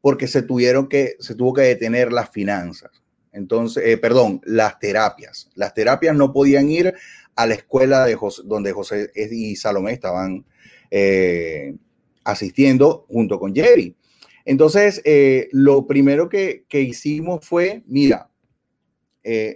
porque 0.07 0.29
se 0.29 0.41
tuvieron 0.41 0.87
que, 0.87 1.17
se 1.19 1.35
tuvo 1.35 1.51
que 1.51 1.63
detener 1.63 2.13
las 2.13 2.29
finanzas. 2.29 2.91
Entonces, 3.33 3.83
eh, 3.85 3.97
perdón, 3.97 4.39
las 4.45 4.79
terapias. 4.79 5.49
Las 5.53 5.73
terapias 5.73 6.15
no 6.15 6.31
podían 6.31 6.69
ir 6.69 6.93
a 7.35 7.45
la 7.45 7.55
escuela 7.55 8.05
de 8.05 8.17
donde 8.45 8.71
José 8.71 9.11
y 9.13 9.57
Salomé 9.57 9.91
estaban 9.91 10.45
eh, 10.91 11.75
asistiendo 12.23 13.05
junto 13.09 13.37
con 13.37 13.53
Jerry. 13.53 13.97
Entonces, 14.45 15.01
eh, 15.03 15.49
lo 15.51 15.85
primero 15.85 16.29
que, 16.29 16.63
que, 16.69 16.79
hicimos 16.79 17.45
fue, 17.45 17.83
mira, 17.85 18.29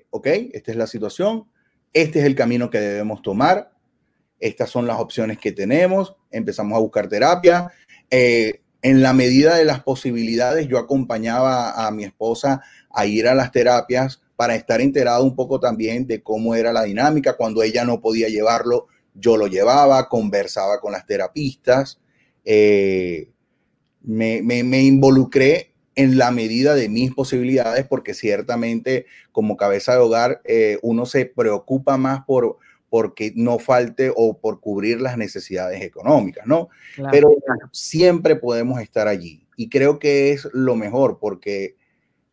ok, 0.10 0.28
esta 0.52 0.72
es 0.72 0.76
la 0.76 0.88
situación, 0.88 1.46
este 1.94 2.20
es 2.20 2.26
el 2.26 2.36
camino 2.36 2.70
que 2.70 2.82
debemos 2.82 3.22
tomar. 3.22 3.72
estas 4.38 4.70
son 4.70 4.86
las 4.86 5.00
opciones 5.00 5.38
que 5.38 5.54
tenemos, 5.54 6.14
empezamos 6.30 6.76
a 6.76 6.82
buscar 6.82 7.08
terapia. 7.08 7.72
Eh, 8.10 8.62
en 8.82 9.02
la 9.02 9.14
medida 9.14 9.56
de 9.56 9.66
las 9.66 9.84
posibilidades, 9.84 10.68
yo 10.68 10.78
acompañaba 10.78 11.86
a 11.86 11.92
mi 11.92 12.04
esposa 12.04 12.62
a 12.90 13.06
ir 13.06 13.28
a 13.28 13.36
las 13.36 13.52
terapias 13.52 14.22
para 14.36 14.56
estar 14.56 14.82
enterado 14.82 15.24
un 15.24 15.36
poco 15.36 15.60
también 15.60 16.08
de 16.08 16.24
cómo 16.24 16.56
era 16.56 16.74
la 16.74 16.84
dinámica. 16.84 17.38
Cuando 17.38 17.62
ella 17.62 17.86
no 17.86 18.02
podía 18.02 18.28
llevarlo, 18.28 18.88
yo 19.14 19.38
lo 19.38 19.48
llevaba, 19.48 20.10
conversaba 20.10 20.80
con 20.80 20.94
las 20.94 21.06
terapistas. 21.06 22.00
Eh, 22.44 23.30
me, 24.02 24.82
involucré 24.82 25.74
en 25.94 26.18
la 26.18 26.32
medida 26.32 26.74
de 26.74 26.90
mis 26.90 27.14
posibilidades, 27.14 27.86
porque 27.86 28.16
ciertamente 28.16 29.06
como 29.32 29.58
cabeza 29.58 29.92
de 29.94 30.00
hogar 30.00 30.42
eh, 30.46 30.80
uno 30.82 31.06
se 31.06 31.26
preocupa 31.26 31.98
más 31.98 32.26
por 32.26 32.58
porque 32.92 33.32
no 33.38 33.58
falte 33.58 34.12
o 34.14 34.38
por 34.38 34.60
cubrir 34.60 35.00
las 35.00 35.18
necesidades 35.18 35.82
económicas, 35.82 36.46
¿no? 36.46 36.68
Pero 37.10 37.34
siempre 37.72 38.36
podemos 38.36 38.82
estar 38.82 39.08
allí 39.08 39.48
y 39.56 39.70
creo 39.70 39.98
que 39.98 40.34
es 40.34 40.46
lo 40.52 40.76
mejor 40.76 41.18
porque 41.18 41.78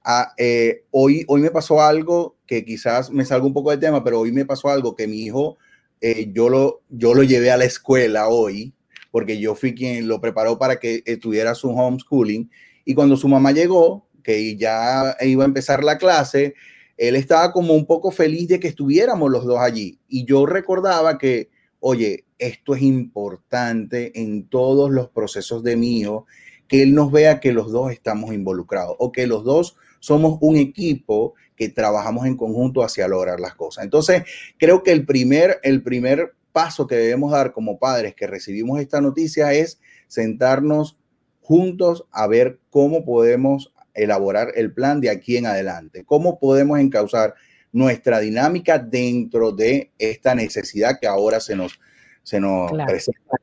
ah, 0.02 0.32
eh, 0.36 0.82
hoy, 0.90 1.24
hoy 1.28 1.42
me 1.42 1.52
pasó 1.52 1.80
algo 1.80 2.36
que 2.44 2.64
quizás 2.64 3.08
me 3.12 3.24
salga 3.24 3.46
un 3.46 3.52
poco 3.52 3.70
del 3.70 3.78
tema, 3.78 4.02
pero 4.02 4.18
hoy 4.18 4.32
me 4.32 4.44
pasó 4.44 4.68
algo 4.68 4.96
que 4.96 5.06
mi 5.06 5.20
hijo, 5.20 5.58
eh, 6.00 6.28
yo, 6.32 6.48
lo, 6.48 6.82
yo 6.88 7.14
lo 7.14 7.22
llevé 7.22 7.52
a 7.52 7.56
la 7.56 7.64
escuela 7.64 8.26
hoy 8.26 8.74
porque 9.12 9.38
yo 9.38 9.54
fui 9.54 9.76
quien 9.76 10.08
lo 10.08 10.20
preparó 10.20 10.58
para 10.58 10.80
que 10.80 11.02
tuviera 11.22 11.54
su 11.54 11.70
homeschooling. 11.70 12.50
Y 12.84 12.94
cuando 12.94 13.16
su 13.16 13.28
mamá 13.28 13.52
llegó, 13.52 14.08
que 14.24 14.56
ya 14.56 15.16
iba 15.20 15.44
a 15.44 15.46
empezar 15.46 15.84
la 15.84 15.98
clase, 15.98 16.54
él 16.98 17.14
estaba 17.14 17.52
como 17.52 17.74
un 17.74 17.86
poco 17.86 18.10
feliz 18.10 18.48
de 18.48 18.60
que 18.60 18.68
estuviéramos 18.68 19.30
los 19.30 19.44
dos 19.44 19.60
allí. 19.60 19.98
Y 20.08 20.24
yo 20.24 20.44
recordaba 20.44 21.16
que, 21.16 21.48
oye, 21.80 22.24
esto 22.38 22.74
es 22.74 22.82
importante 22.82 24.20
en 24.20 24.48
todos 24.48 24.90
los 24.90 25.08
procesos 25.08 25.62
de 25.62 25.76
mío, 25.76 26.26
que 26.66 26.82
él 26.82 26.94
nos 26.94 27.10
vea 27.10 27.40
que 27.40 27.52
los 27.52 27.70
dos 27.72 27.92
estamos 27.92 28.34
involucrados 28.34 28.96
o 28.98 29.12
que 29.12 29.26
los 29.26 29.44
dos 29.44 29.76
somos 30.00 30.38
un 30.40 30.56
equipo 30.56 31.34
que 31.56 31.68
trabajamos 31.68 32.26
en 32.26 32.36
conjunto 32.36 32.82
hacia 32.82 33.08
lograr 33.08 33.40
las 33.40 33.54
cosas. 33.54 33.84
Entonces, 33.84 34.24
creo 34.58 34.82
que 34.82 34.92
el 34.92 35.06
primer, 35.06 35.60
el 35.62 35.82
primer 35.82 36.34
paso 36.52 36.86
que 36.86 36.96
debemos 36.96 37.30
dar 37.30 37.52
como 37.52 37.78
padres 37.78 38.14
que 38.14 38.26
recibimos 38.26 38.80
esta 38.80 39.00
noticia 39.00 39.52
es 39.52 39.80
sentarnos 40.08 40.98
juntos 41.40 42.06
a 42.10 42.26
ver 42.26 42.58
cómo 42.70 43.04
podemos 43.04 43.72
elaborar 43.98 44.52
el 44.54 44.72
plan 44.72 45.00
de 45.00 45.10
aquí 45.10 45.36
en 45.36 45.46
adelante, 45.46 46.04
cómo 46.04 46.38
podemos 46.38 46.78
encauzar 46.78 47.34
nuestra 47.72 48.20
dinámica 48.20 48.78
dentro 48.78 49.52
de 49.52 49.92
esta 49.98 50.34
necesidad 50.34 50.98
que 51.00 51.06
ahora 51.06 51.40
se 51.40 51.54
nos, 51.54 51.78
se 52.22 52.40
nos 52.40 52.70
presenta. 52.86 53.36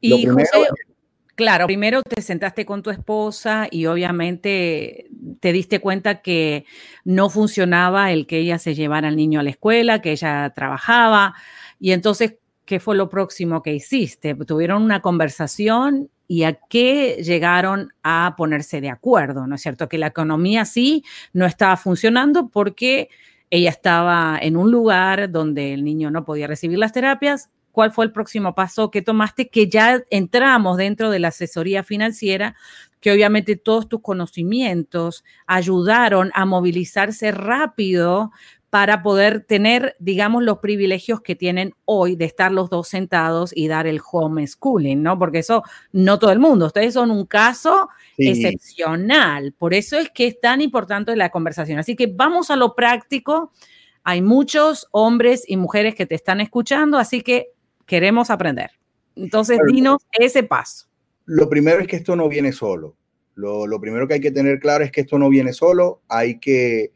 Y 0.00 0.26
claro, 1.34 1.66
primero 1.66 2.02
te 2.02 2.22
sentaste 2.22 2.64
con 2.64 2.82
tu 2.82 2.90
esposa 2.90 3.68
y 3.70 3.86
obviamente 3.86 5.06
te 5.40 5.52
diste 5.52 5.80
cuenta 5.80 6.22
que 6.22 6.64
no 7.04 7.30
funcionaba 7.30 8.12
el 8.12 8.26
que 8.26 8.38
ella 8.38 8.58
se 8.58 8.74
llevara 8.74 9.08
al 9.08 9.16
niño 9.16 9.40
a 9.40 9.42
la 9.42 9.50
escuela, 9.50 10.00
que 10.00 10.12
ella 10.12 10.50
trabajaba. 10.54 11.34
Y 11.78 11.92
entonces, 11.92 12.36
¿qué 12.64 12.80
fue 12.80 12.96
lo 12.96 13.08
próximo 13.08 13.62
que 13.62 13.74
hiciste? 13.74 14.34
¿Tuvieron 14.34 14.82
una 14.82 15.00
conversación 15.02 16.10
y 16.30 16.44
a 16.44 16.52
qué 16.52 17.24
llegaron 17.24 17.92
a 18.04 18.34
ponerse 18.36 18.80
de 18.80 18.88
acuerdo? 18.88 19.48
¿No 19.48 19.56
es 19.56 19.62
cierto? 19.62 19.88
Que 19.88 19.98
la 19.98 20.06
economía 20.06 20.64
sí 20.64 21.04
no 21.32 21.44
estaba 21.44 21.76
funcionando 21.76 22.50
porque 22.50 23.08
ella 23.50 23.70
estaba 23.70 24.38
en 24.40 24.56
un 24.56 24.70
lugar 24.70 25.32
donde 25.32 25.74
el 25.74 25.82
niño 25.82 26.08
no 26.12 26.24
podía 26.24 26.46
recibir 26.46 26.78
las 26.78 26.92
terapias. 26.92 27.50
¿Cuál 27.72 27.90
fue 27.90 28.04
el 28.04 28.12
próximo 28.12 28.54
paso 28.54 28.92
que 28.92 29.02
tomaste? 29.02 29.48
Que 29.48 29.68
ya 29.68 30.04
entramos 30.08 30.76
dentro 30.76 31.10
de 31.10 31.18
la 31.18 31.28
asesoría 31.28 31.82
financiera, 31.82 32.54
que 33.00 33.10
obviamente 33.10 33.56
todos 33.56 33.88
tus 33.88 34.00
conocimientos 34.00 35.24
ayudaron 35.48 36.30
a 36.34 36.44
movilizarse 36.44 37.32
rápido 37.32 38.30
para 38.70 39.02
poder 39.02 39.44
tener, 39.44 39.96
digamos, 39.98 40.44
los 40.44 40.58
privilegios 40.58 41.20
que 41.20 41.34
tienen 41.34 41.74
hoy 41.84 42.14
de 42.14 42.24
estar 42.24 42.52
los 42.52 42.70
dos 42.70 42.86
sentados 42.86 43.50
y 43.54 43.66
dar 43.66 43.88
el 43.88 44.00
homeschooling, 44.00 45.02
¿no? 45.02 45.18
Porque 45.18 45.40
eso 45.40 45.64
no 45.92 46.20
todo 46.20 46.30
el 46.30 46.38
mundo, 46.38 46.66
ustedes 46.66 46.94
son 46.94 47.10
un 47.10 47.26
caso 47.26 47.88
excepcional, 48.16 49.52
por 49.58 49.74
eso 49.74 49.98
es 49.98 50.08
que 50.10 50.28
es 50.28 50.40
tan 50.40 50.60
importante 50.60 51.14
la 51.16 51.30
conversación. 51.30 51.80
Así 51.80 51.96
que 51.96 52.06
vamos 52.06 52.52
a 52.52 52.56
lo 52.56 52.76
práctico, 52.76 53.50
hay 54.04 54.22
muchos 54.22 54.86
hombres 54.92 55.44
y 55.48 55.56
mujeres 55.56 55.96
que 55.96 56.06
te 56.06 56.14
están 56.14 56.40
escuchando, 56.40 56.96
así 56.96 57.22
que 57.22 57.48
queremos 57.86 58.30
aprender. 58.30 58.70
Entonces, 59.16 59.58
dinos 59.66 59.98
ese 60.12 60.44
paso. 60.44 60.86
Lo 61.26 61.48
primero 61.48 61.80
es 61.80 61.88
que 61.88 61.96
esto 61.96 62.14
no 62.14 62.28
viene 62.28 62.52
solo. 62.52 62.94
Lo, 63.34 63.66
lo 63.66 63.80
primero 63.80 64.06
que 64.06 64.14
hay 64.14 64.20
que 64.20 64.30
tener 64.30 64.60
claro 64.60 64.84
es 64.84 64.92
que 64.92 65.00
esto 65.00 65.18
no 65.18 65.28
viene 65.28 65.52
solo, 65.52 66.02
hay 66.08 66.38
que 66.38 66.92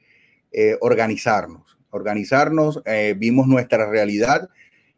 eh, 0.57 0.78
organizarnos, 0.83 1.63
organizarnos, 1.94 2.82
eh, 2.86 3.14
vimos 3.16 3.46
nuestra 3.46 3.88
realidad 3.88 4.48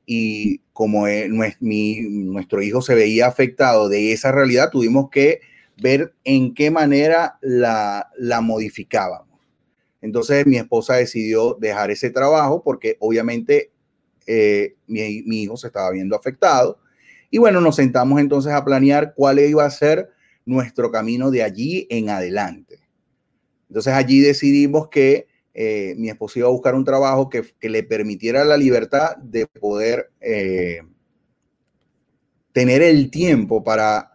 y 0.04 0.58
como 0.72 1.06
eh, 1.08 1.28
nuestro 1.28 2.62
hijo 2.62 2.80
se 2.80 2.94
veía 2.94 3.26
afectado 3.26 3.88
de 3.88 4.12
esa 4.12 4.32
realidad, 4.32 4.70
tuvimos 4.70 5.10
que 5.10 5.40
ver 5.80 6.14
en 6.24 6.54
qué 6.54 6.70
manera 6.70 7.38
la, 7.40 8.08
la 8.16 8.40
modificábamos. 8.40 9.38
Entonces 10.00 10.46
mi 10.46 10.56
esposa 10.56 10.94
decidió 10.94 11.56
dejar 11.60 11.90
ese 11.90 12.10
trabajo 12.10 12.62
porque 12.62 12.96
obviamente 13.00 13.70
mi, 14.86 15.22
mi, 15.22 15.42
hijo 15.42 15.56
se 15.56 15.68
estaba 15.68 15.90
viendo 15.90 16.16
afectado. 16.16 16.78
Y 17.30 17.38
bueno, 17.38 17.60
nos 17.60 17.76
sentamos 17.76 18.20
entonces 18.20 18.52
a 18.52 18.64
planear 18.64 19.14
cuál 19.14 19.38
iba 19.38 19.64
a 19.64 19.70
ser 19.70 20.10
nuestro 20.44 20.90
camino 20.90 21.30
de 21.30 21.42
allí 21.42 21.86
en 21.90 22.08
adelante. 22.08 22.78
Entonces 23.68 23.92
allí 23.92 24.20
decidimos 24.20 24.88
que 24.88 25.26
eh, 25.58 25.94
mi 25.96 26.10
esposa 26.10 26.40
iba 26.40 26.48
a 26.48 26.50
buscar 26.52 26.75
un 26.75 26.84
trabajo 26.84 27.30
que, 27.30 27.42
le 27.62 27.82
permitiera 27.82 28.44
la 28.44 28.58
libertad 28.58 29.16
de 29.16 29.46
poder 29.46 30.10
eh, 30.20 30.82
tener 32.52 32.82
el 32.82 33.10
tiempo 33.10 33.64
para 33.64 34.12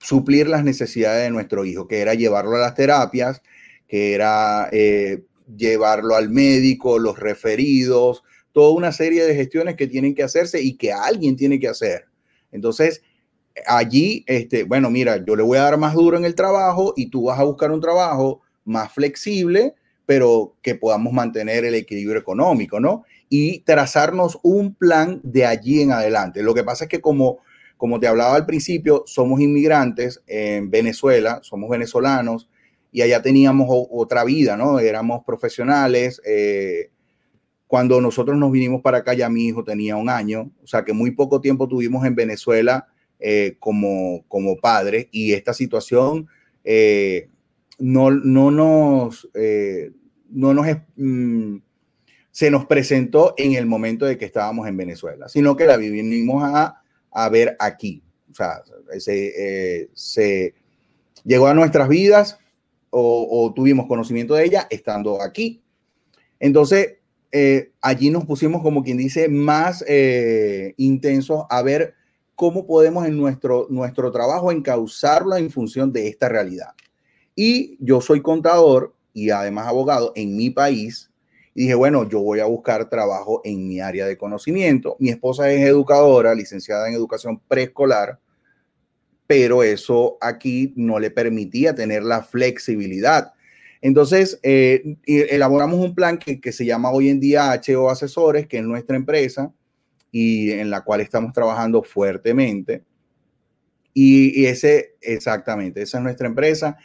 suplir 0.00 0.48
las 0.48 0.64
necesidades 0.64 1.22
de 1.22 1.30
nuestro 1.30 1.64
hijo, 1.64 1.86
que 1.86 2.00
era 2.00 2.14
llevarlo 2.14 2.56
a 2.56 2.58
las 2.58 2.74
terapias, 2.74 3.40
que 3.86 4.14
era 4.14 4.68
eh, 4.72 5.22
llevarlo 5.56 6.16
al 6.16 6.28
médico, 6.28 6.98
los 6.98 7.20
referidos, 7.20 8.24
toda 8.50 8.72
una 8.72 8.90
serie 8.90 9.22
de 9.22 9.36
gestiones 9.36 9.76
que 9.76 9.86
tienen 9.86 10.12
que 10.12 10.24
hacerse 10.24 10.60
y 10.60 10.76
que 10.76 10.92
alguien 10.92 11.36
tiene 11.36 11.60
que 11.60 11.68
hacer. 11.68 12.06
Entonces, 12.50 13.00
allí, 13.64 14.24
este, 14.26 14.64
bueno, 14.64 14.90
mira, 14.90 15.24
yo 15.24 15.36
le 15.36 15.44
voy 15.44 15.58
a 15.58 15.62
dar 15.62 15.78
más 15.78 15.94
duro 15.94 16.16
en 16.16 16.24
el 16.24 16.34
trabajo 16.34 16.94
y 16.96 17.10
tú 17.10 17.26
vas 17.26 17.38
a 17.38 17.44
buscar 17.44 17.70
un 17.70 17.80
trabajo 17.80 18.42
más 18.64 18.92
flexible 18.92 19.76
pero 20.10 20.56
que 20.60 20.74
podamos 20.74 21.12
mantener 21.12 21.64
el 21.64 21.76
equilibrio 21.76 22.18
económico, 22.18 22.80
¿no? 22.80 23.04
Y 23.28 23.60
trazarnos 23.60 24.40
un 24.42 24.74
plan 24.74 25.20
de 25.22 25.46
allí 25.46 25.82
en 25.82 25.92
adelante. 25.92 26.42
Lo 26.42 26.52
que 26.52 26.64
pasa 26.64 26.86
es 26.86 26.90
que 26.90 27.00
como, 27.00 27.38
como 27.76 28.00
te 28.00 28.08
hablaba 28.08 28.34
al 28.34 28.44
principio, 28.44 29.04
somos 29.06 29.40
inmigrantes 29.40 30.20
en 30.26 30.68
Venezuela, 30.68 31.38
somos 31.44 31.70
venezolanos 31.70 32.50
y 32.90 33.02
allá 33.02 33.22
teníamos 33.22 33.68
otra 33.70 34.24
vida, 34.24 34.56
¿no? 34.56 34.80
Éramos 34.80 35.22
profesionales. 35.24 36.20
Eh, 36.26 36.90
cuando 37.68 38.00
nosotros 38.00 38.36
nos 38.36 38.50
vinimos 38.50 38.82
para 38.82 38.98
acá, 38.98 39.14
ya 39.14 39.28
mi 39.28 39.46
hijo 39.46 39.62
tenía 39.62 39.94
un 39.94 40.08
año, 40.08 40.50
o 40.60 40.66
sea 40.66 40.84
que 40.84 40.92
muy 40.92 41.12
poco 41.12 41.40
tiempo 41.40 41.68
tuvimos 41.68 42.04
en 42.04 42.16
Venezuela 42.16 42.88
eh, 43.20 43.54
como, 43.60 44.24
como 44.26 44.56
padres 44.56 45.06
y 45.12 45.34
esta 45.34 45.54
situación 45.54 46.26
eh, 46.64 47.28
no, 47.78 48.10
no 48.10 48.50
nos, 48.50 49.30
no 50.30 50.54
nos, 50.54 50.66
mm, 50.96 51.56
se 52.30 52.50
nos 52.50 52.66
presentó 52.66 53.34
en 53.36 53.54
el 53.54 53.66
momento 53.66 54.06
de 54.06 54.16
que 54.16 54.24
estábamos 54.24 54.66
en 54.68 54.76
Venezuela, 54.76 55.28
sino 55.28 55.56
que 55.56 55.66
la 55.66 55.76
vivimos 55.76 56.42
a, 56.44 56.82
a 57.10 57.28
ver 57.28 57.56
aquí. 57.58 58.02
O 58.30 58.34
sea, 58.34 58.62
se, 58.98 59.84
eh, 59.86 60.54
llegó 61.24 61.46
a 61.48 61.54
nuestras 61.54 61.88
vidas 61.88 62.38
o, 62.90 63.52
tuvimos 63.54 63.86
conocimiento 63.86 64.34
de 64.34 64.44
ella 64.44 64.66
estando 64.70 65.22
aquí. 65.22 65.62
Entonces, 66.38 66.96
eh, 67.32 67.72
allí 67.80 68.10
nos 68.10 68.24
pusimos, 68.24 68.62
como 68.62 68.82
quien 68.82 68.96
dice, 68.96 69.28
más 69.28 69.84
eh, 69.86 70.74
intensos 70.76 71.44
a 71.48 71.62
ver 71.62 71.94
cómo 72.34 72.66
podemos 72.66 73.06
en 73.06 73.16
nuestro, 73.16 73.66
nuestro 73.70 74.10
trabajo 74.10 74.50
encauzarlo 74.50 75.36
en 75.36 75.50
función 75.50 75.92
de 75.92 76.08
esta 76.08 76.28
realidad. 76.28 76.70
Y 77.36 77.76
yo 77.80 78.00
soy 78.00 78.22
contador 78.22 78.94
y 79.12 79.30
además 79.30 79.66
abogado 79.66 80.12
en 80.14 80.36
mi 80.36 80.50
país. 80.50 81.10
Y 81.54 81.62
dije, 81.62 81.74
bueno, 81.74 82.08
yo 82.08 82.20
voy 82.20 82.40
a 82.40 82.46
buscar 82.46 82.88
trabajo 82.88 83.40
en 83.44 83.66
mi 83.66 83.80
área 83.80 84.06
de 84.06 84.16
conocimiento. 84.16 84.96
Mi 84.98 85.10
esposa 85.10 85.50
es 85.50 85.66
educadora, 85.66 86.34
licenciada 86.34 86.88
en 86.88 86.94
educación 86.94 87.40
preescolar, 87.48 88.18
pero 89.26 89.62
eso 89.62 90.16
aquí 90.20 90.72
no 90.76 90.98
le 90.98 91.10
permitía 91.10 91.74
tener 91.74 92.02
la 92.02 92.22
flexibilidad. 92.22 93.32
Entonces, 93.82 94.38
eh, 94.42 94.96
elaboramos 95.06 95.80
un 95.80 95.94
plan 95.94 96.18
que, 96.18 96.40
que, 96.40 96.52
se 96.52 96.66
llama 96.66 96.90
hoy 96.90 97.08
en 97.08 97.18
día 97.18 97.60
HO 97.66 97.90
Asesores, 97.90 98.46
que 98.46 98.58
es 98.58 98.64
nuestra 98.64 98.96
empresa, 98.96 99.52
y 100.12 100.50
en 100.52 100.70
la 100.70 100.82
cual 100.82 101.00
estamos 101.00 101.32
trabajando 101.32 101.82
fuertemente. 101.82 102.82
Y, 103.92 104.46
ese, 104.46 104.96
exactamente, 105.00 105.82
esa 105.82 105.98
es 105.98 106.04
nuestra 106.04 106.26
empresa 106.28 106.78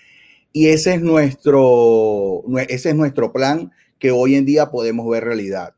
y 0.55 0.69
ese 0.69 0.93
es 0.93 1.01
nuestro, 1.01 2.41
ese 2.69 2.91
es 2.91 2.95
nuestro 2.95 3.33
plan 3.33 3.73
que 3.99 4.11
hoy 4.11 4.35
en 4.35 4.45
día 4.45 4.71
podemos 4.71 5.05
ver 5.09 5.25
realidad. 5.25 5.75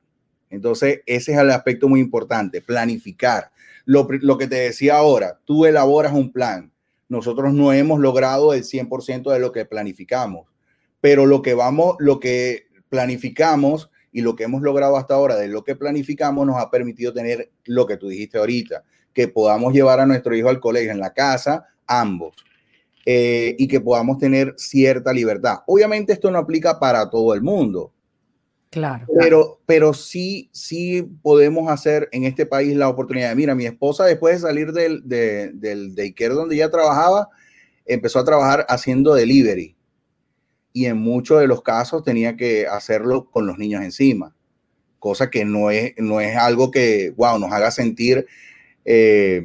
Entonces, 0.51 1.01
ese 1.07 1.31
es 1.31 1.39
el 1.39 1.49
aspecto 1.49 1.89
muy 1.89 1.99
importante, 1.99 2.61
planificar. 2.61 3.49
Lo, 3.85 4.07
lo 4.21 4.37
que 4.37 4.45
te 4.45 4.57
decía 4.57 4.97
ahora, 4.97 5.39
tú 5.45 5.65
elaboras 5.65 6.13
un 6.13 6.31
plan. 6.31 6.71
Nosotros 7.09 7.55
no 7.55 7.73
hemos 7.73 7.99
logrado 7.99 8.53
el 8.53 8.63
100% 8.63 9.33
de 9.33 9.39
lo 9.39 9.51
que 9.51 9.65
planificamos, 9.65 10.45
pero 11.01 11.25
lo 11.25 11.41
que 11.41 11.55
vamos, 11.55 11.95
lo 11.97 12.19
que 12.19 12.67
planificamos 12.87 13.89
y 14.11 14.21
lo 14.21 14.35
que 14.35 14.43
hemos 14.43 14.61
logrado 14.61 14.97
hasta 14.97 15.15
ahora 15.15 15.37
de 15.37 15.47
lo 15.47 15.63
que 15.63 15.75
planificamos 15.75 16.45
nos 16.45 16.57
ha 16.57 16.69
permitido 16.69 17.13
tener 17.13 17.49
lo 17.65 17.87
que 17.87 17.97
tú 17.97 18.09
dijiste 18.09 18.37
ahorita, 18.37 18.83
que 19.11 19.27
podamos 19.27 19.73
llevar 19.73 20.01
a 20.01 20.05
nuestro 20.05 20.35
hijo 20.35 20.49
al 20.49 20.59
colegio 20.59 20.91
en 20.91 20.99
la 20.99 21.15
casa, 21.15 21.65
ambos, 21.87 22.35
eh, 23.09 23.55
y 23.57 23.69
que 23.69 23.79
podamos 23.79 24.17
tener 24.17 24.53
cierta 24.57 25.13
libertad. 25.13 25.59
Obviamente 25.65 26.11
esto 26.11 26.29
no 26.29 26.39
aplica 26.39 26.77
para 26.77 27.09
todo 27.09 27.33
el 27.33 27.41
mundo. 27.41 27.93
Claro. 28.69 29.05
Pero, 29.17 29.61
pero 29.65 29.93
sí, 29.93 30.49
sí 30.51 31.03
podemos 31.21 31.71
hacer 31.71 32.09
en 32.11 32.25
este 32.25 32.45
país 32.45 32.75
la 32.75 32.89
oportunidad. 32.89 33.33
Mira, 33.33 33.55
mi 33.55 33.65
esposa 33.65 34.03
después 34.03 34.35
de 34.35 34.41
salir 34.45 34.73
del, 34.73 35.07
de, 35.07 35.53
del 35.53 35.95
daycare 35.95 36.33
donde 36.33 36.55
ella 36.55 36.69
trabajaba, 36.69 37.29
empezó 37.85 38.19
a 38.19 38.25
trabajar 38.25 38.65
haciendo 38.67 39.13
delivery. 39.13 39.77
Y 40.73 40.87
en 40.87 40.97
muchos 40.97 41.39
de 41.39 41.47
los 41.47 41.61
casos 41.61 42.03
tenía 42.03 42.35
que 42.35 42.67
hacerlo 42.67 43.31
con 43.31 43.47
los 43.47 43.57
niños 43.57 43.85
encima. 43.85 44.35
Cosa 44.99 45.29
que 45.29 45.45
no 45.45 45.71
es, 45.71 45.93
no 45.97 46.19
es 46.19 46.35
algo 46.35 46.71
que, 46.71 47.13
wow, 47.15 47.39
nos 47.39 47.53
haga 47.53 47.71
sentir 47.71 48.25
eh, 48.83 49.43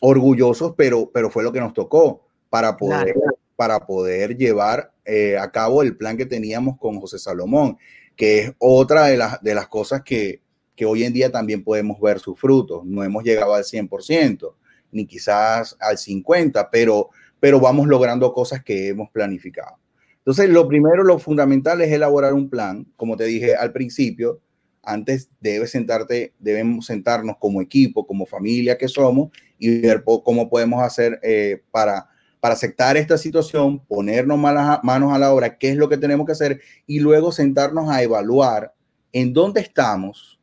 orgullosos, 0.00 0.72
pero, 0.78 1.10
pero 1.12 1.28
fue 1.28 1.42
lo 1.42 1.52
que 1.52 1.60
nos 1.60 1.74
tocó 1.74 2.25
para 2.56 2.74
poder, 2.74 3.14
para 3.54 3.80
poder 3.80 4.34
llevar 4.34 4.90
eh, 5.04 5.36
a 5.36 5.50
cabo 5.50 5.82
el 5.82 5.94
plan 5.94 6.16
que 6.16 6.24
teníamos 6.24 6.78
con 6.78 6.98
José 6.98 7.18
Salomón, 7.18 7.76
que 8.16 8.38
es 8.38 8.52
otra 8.58 9.08
de, 9.08 9.18
las 9.18 9.42
de 9.42 9.54
las 9.54 9.68
cosas 9.68 10.00
que, 10.02 10.40
que 10.74 10.86
hoy 10.86 11.04
en 11.04 11.12
día 11.12 11.30
también 11.30 11.62
podemos 11.62 12.00
ver 12.00 12.18
sus 12.18 12.40
frutos. 12.40 12.82
No 12.86 13.04
hemos 13.04 13.24
llegado 13.24 13.52
al 13.52 13.64
100%, 13.64 14.54
ni 14.90 15.04
quizás 15.04 15.76
al 15.78 15.98
50%, 15.98 16.70
pero, 16.72 17.10
pero 17.38 17.60
vamos 17.60 17.88
logrando 17.88 18.32
cosas 18.32 18.64
que 18.64 18.88
hemos 18.88 19.10
planificado. 19.10 19.76
Entonces, 20.16 20.48
lo 20.48 20.66
primero, 20.66 21.04
lo 21.04 21.18
fundamental 21.18 21.82
es 21.82 21.92
elaborar 21.92 22.32
un 22.32 22.48
plan, 22.48 22.86
como 22.96 23.18
te 23.18 23.24
dije 23.24 23.54
al 23.54 23.72
principio, 23.72 24.40
antes 24.82 25.28
debes 25.40 25.72
sentarte, 25.72 26.32
debemos 26.38 26.86
sentarnos 26.86 27.36
como 27.38 27.60
equipo, 27.60 28.06
como 28.06 28.24
familia 28.24 28.78
que 28.78 28.88
somos 28.88 29.28
y 29.58 29.82
ver 29.82 30.02
cómo 30.04 30.48
podemos 30.48 30.82
hacer 30.82 31.20
eh, 31.22 31.60
para, 31.70 32.08
para 32.40 32.54
aceptar 32.54 32.96
esta 32.96 33.18
situación, 33.18 33.78
ponernos 33.86 34.38
manos 34.38 35.12
a 35.12 35.18
la 35.18 35.32
obra, 35.32 35.58
qué 35.58 35.70
es 35.70 35.76
lo 35.76 35.88
que 35.88 35.96
tenemos 35.96 36.26
que 36.26 36.32
hacer 36.32 36.60
y 36.86 37.00
luego 37.00 37.32
sentarnos 37.32 37.90
a 37.90 38.02
evaluar 38.02 38.74
en 39.12 39.32
dónde 39.32 39.60
estamos 39.60 40.38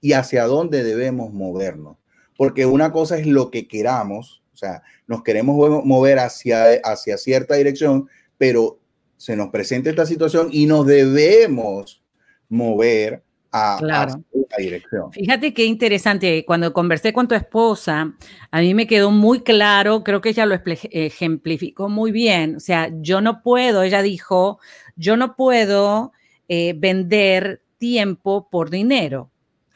y 0.00 0.12
hacia 0.12 0.44
dónde 0.44 0.84
debemos 0.84 1.32
movernos. 1.32 1.96
Porque 2.36 2.66
una 2.66 2.92
cosa 2.92 3.18
es 3.18 3.26
lo 3.26 3.50
que 3.50 3.66
queramos, 3.66 4.42
o 4.54 4.56
sea, 4.56 4.82
nos 5.06 5.22
queremos 5.22 5.84
mover 5.84 6.18
hacia, 6.18 6.80
hacia 6.84 7.18
cierta 7.18 7.54
dirección, 7.54 8.08
pero 8.36 8.78
se 9.16 9.34
nos 9.34 9.48
presenta 9.48 9.90
esta 9.90 10.06
situación 10.06 10.48
y 10.52 10.66
nos 10.66 10.86
debemos 10.86 12.02
mover 12.48 13.24
a, 13.52 13.76
claro. 13.78 14.22
dirección. 14.58 15.12
Fíjate 15.12 15.54
qué 15.54 15.64
interesante, 15.64 16.44
cuando 16.44 16.72
conversé 16.72 17.12
con 17.12 17.28
tu 17.28 17.34
esposa, 17.34 18.14
a 18.50 18.60
mí 18.60 18.74
me 18.74 18.86
quedó 18.86 19.10
muy 19.10 19.40
claro, 19.40 20.04
creo 20.04 20.20
que 20.20 20.30
ella 20.30 20.46
lo 20.46 20.54
ejemplificó 20.54 21.88
muy 21.88 22.12
bien, 22.12 22.56
o 22.56 22.60
sea, 22.60 22.90
yo 23.00 23.20
no 23.20 23.42
puedo, 23.42 23.82
ella 23.82 24.02
dijo, 24.02 24.58
yo 24.96 25.16
no 25.16 25.36
puedo 25.36 26.12
eh, 26.48 26.74
vender 26.76 27.62
tiempo 27.78 28.48
por 28.50 28.70
dinero 28.70 29.30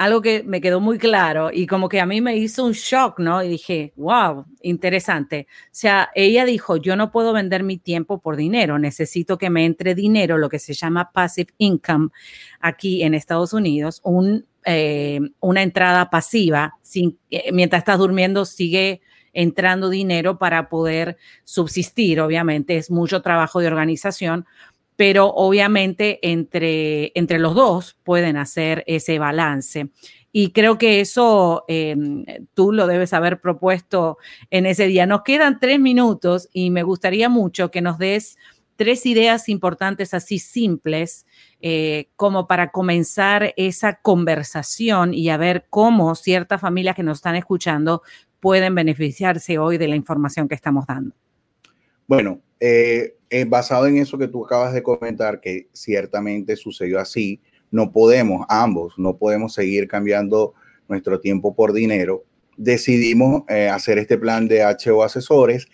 algo 0.04 0.20
que 0.22 0.42
me 0.42 0.60
quedó 0.60 0.80
muy 0.80 0.98
claro 0.98 1.50
y 1.52 1.66
como 1.66 1.88
que 1.88 2.00
a 2.00 2.06
mí 2.06 2.20
me 2.20 2.36
hizo 2.36 2.64
un 2.64 2.72
shock, 2.72 3.18
¿no? 3.18 3.42
Y 3.42 3.48
dije, 3.48 3.92
wow, 3.96 4.46
interesante. 4.62 5.46
O 5.48 5.68
sea, 5.70 6.10
ella 6.14 6.44
dijo, 6.44 6.76
yo 6.76 6.96
no 6.96 7.12
puedo 7.12 7.32
vender 7.32 7.62
mi 7.62 7.78
tiempo 7.78 8.18
por 8.20 8.36
dinero, 8.36 8.78
necesito 8.78 9.38
que 9.38 9.50
me 9.50 9.64
entre 9.64 9.94
dinero, 9.94 10.38
lo 10.38 10.48
que 10.48 10.58
se 10.58 10.74
llama 10.74 11.12
passive 11.12 11.52
income 11.58 12.08
aquí 12.60 13.02
en 13.02 13.14
Estados 13.14 13.52
Unidos, 13.52 14.00
un, 14.04 14.46
eh, 14.64 15.20
una 15.40 15.62
entrada 15.62 16.10
pasiva, 16.10 16.74
sin, 16.82 17.18
eh, 17.30 17.52
mientras 17.52 17.80
estás 17.80 17.98
durmiendo 17.98 18.44
sigue 18.44 19.00
entrando 19.32 19.88
dinero 19.88 20.38
para 20.38 20.68
poder 20.68 21.16
subsistir, 21.44 22.20
obviamente 22.20 22.76
es 22.76 22.90
mucho 22.90 23.22
trabajo 23.22 23.60
de 23.60 23.66
organización, 23.66 24.46
pero 25.02 25.34
obviamente 25.34 26.20
entre, 26.22 27.10
entre 27.16 27.40
los 27.40 27.56
dos 27.56 27.98
pueden 28.04 28.36
hacer 28.36 28.84
ese 28.86 29.18
balance. 29.18 29.88
Y 30.30 30.52
creo 30.52 30.78
que 30.78 31.00
eso 31.00 31.64
em, 31.66 32.24
tú 32.54 32.70
lo 32.70 32.86
debes 32.86 33.12
haber 33.12 33.40
propuesto 33.40 34.18
en 34.48 34.64
ese 34.64 34.86
día. 34.86 35.04
Nos 35.06 35.22
quedan 35.22 35.58
tres 35.58 35.80
minutos 35.80 36.48
y 36.52 36.70
me 36.70 36.84
gustaría 36.84 37.28
mucho 37.28 37.72
que 37.72 37.80
nos 37.80 37.98
des 37.98 38.38
tres 38.76 39.04
ideas 39.04 39.48
importantes 39.48 40.14
así 40.14 40.38
simples 40.38 41.26
eh, 41.60 42.10
como 42.14 42.46
para 42.46 42.70
comenzar 42.70 43.54
esa 43.56 43.94
conversación 44.02 45.14
y 45.14 45.30
a 45.30 45.36
ver 45.36 45.66
cómo 45.68 46.14
ciertas 46.14 46.60
familias 46.60 46.94
que 46.94 47.02
nos 47.02 47.18
están 47.18 47.34
escuchando 47.34 48.02
pueden 48.38 48.76
beneficiarse 48.76 49.58
hoy 49.58 49.78
de 49.78 49.88
la 49.88 49.96
información 49.96 50.46
que 50.46 50.54
estamos 50.54 50.86
dando. 50.86 51.16
Bueno, 52.06 52.40
eh, 52.64 53.16
eh, 53.28 53.44
basado 53.44 53.88
en 53.88 53.96
eso 53.96 54.16
que 54.16 54.28
tú 54.28 54.44
acabas 54.44 54.72
de 54.72 54.84
comentar, 54.84 55.40
que 55.40 55.66
ciertamente 55.72 56.54
sucedió 56.54 57.00
así, 57.00 57.40
no 57.72 57.90
podemos, 57.90 58.46
ambos, 58.48 58.94
no 58.98 59.16
podemos 59.16 59.54
seguir 59.54 59.88
cambiando 59.88 60.54
nuestro 60.86 61.18
tiempo 61.18 61.56
por 61.56 61.72
dinero. 61.72 62.22
Decidimos 62.56 63.42
eh, 63.48 63.68
hacer 63.68 63.98
este 63.98 64.16
plan 64.16 64.46
de 64.46 64.62
HO 64.62 65.02
Asesores 65.02 65.66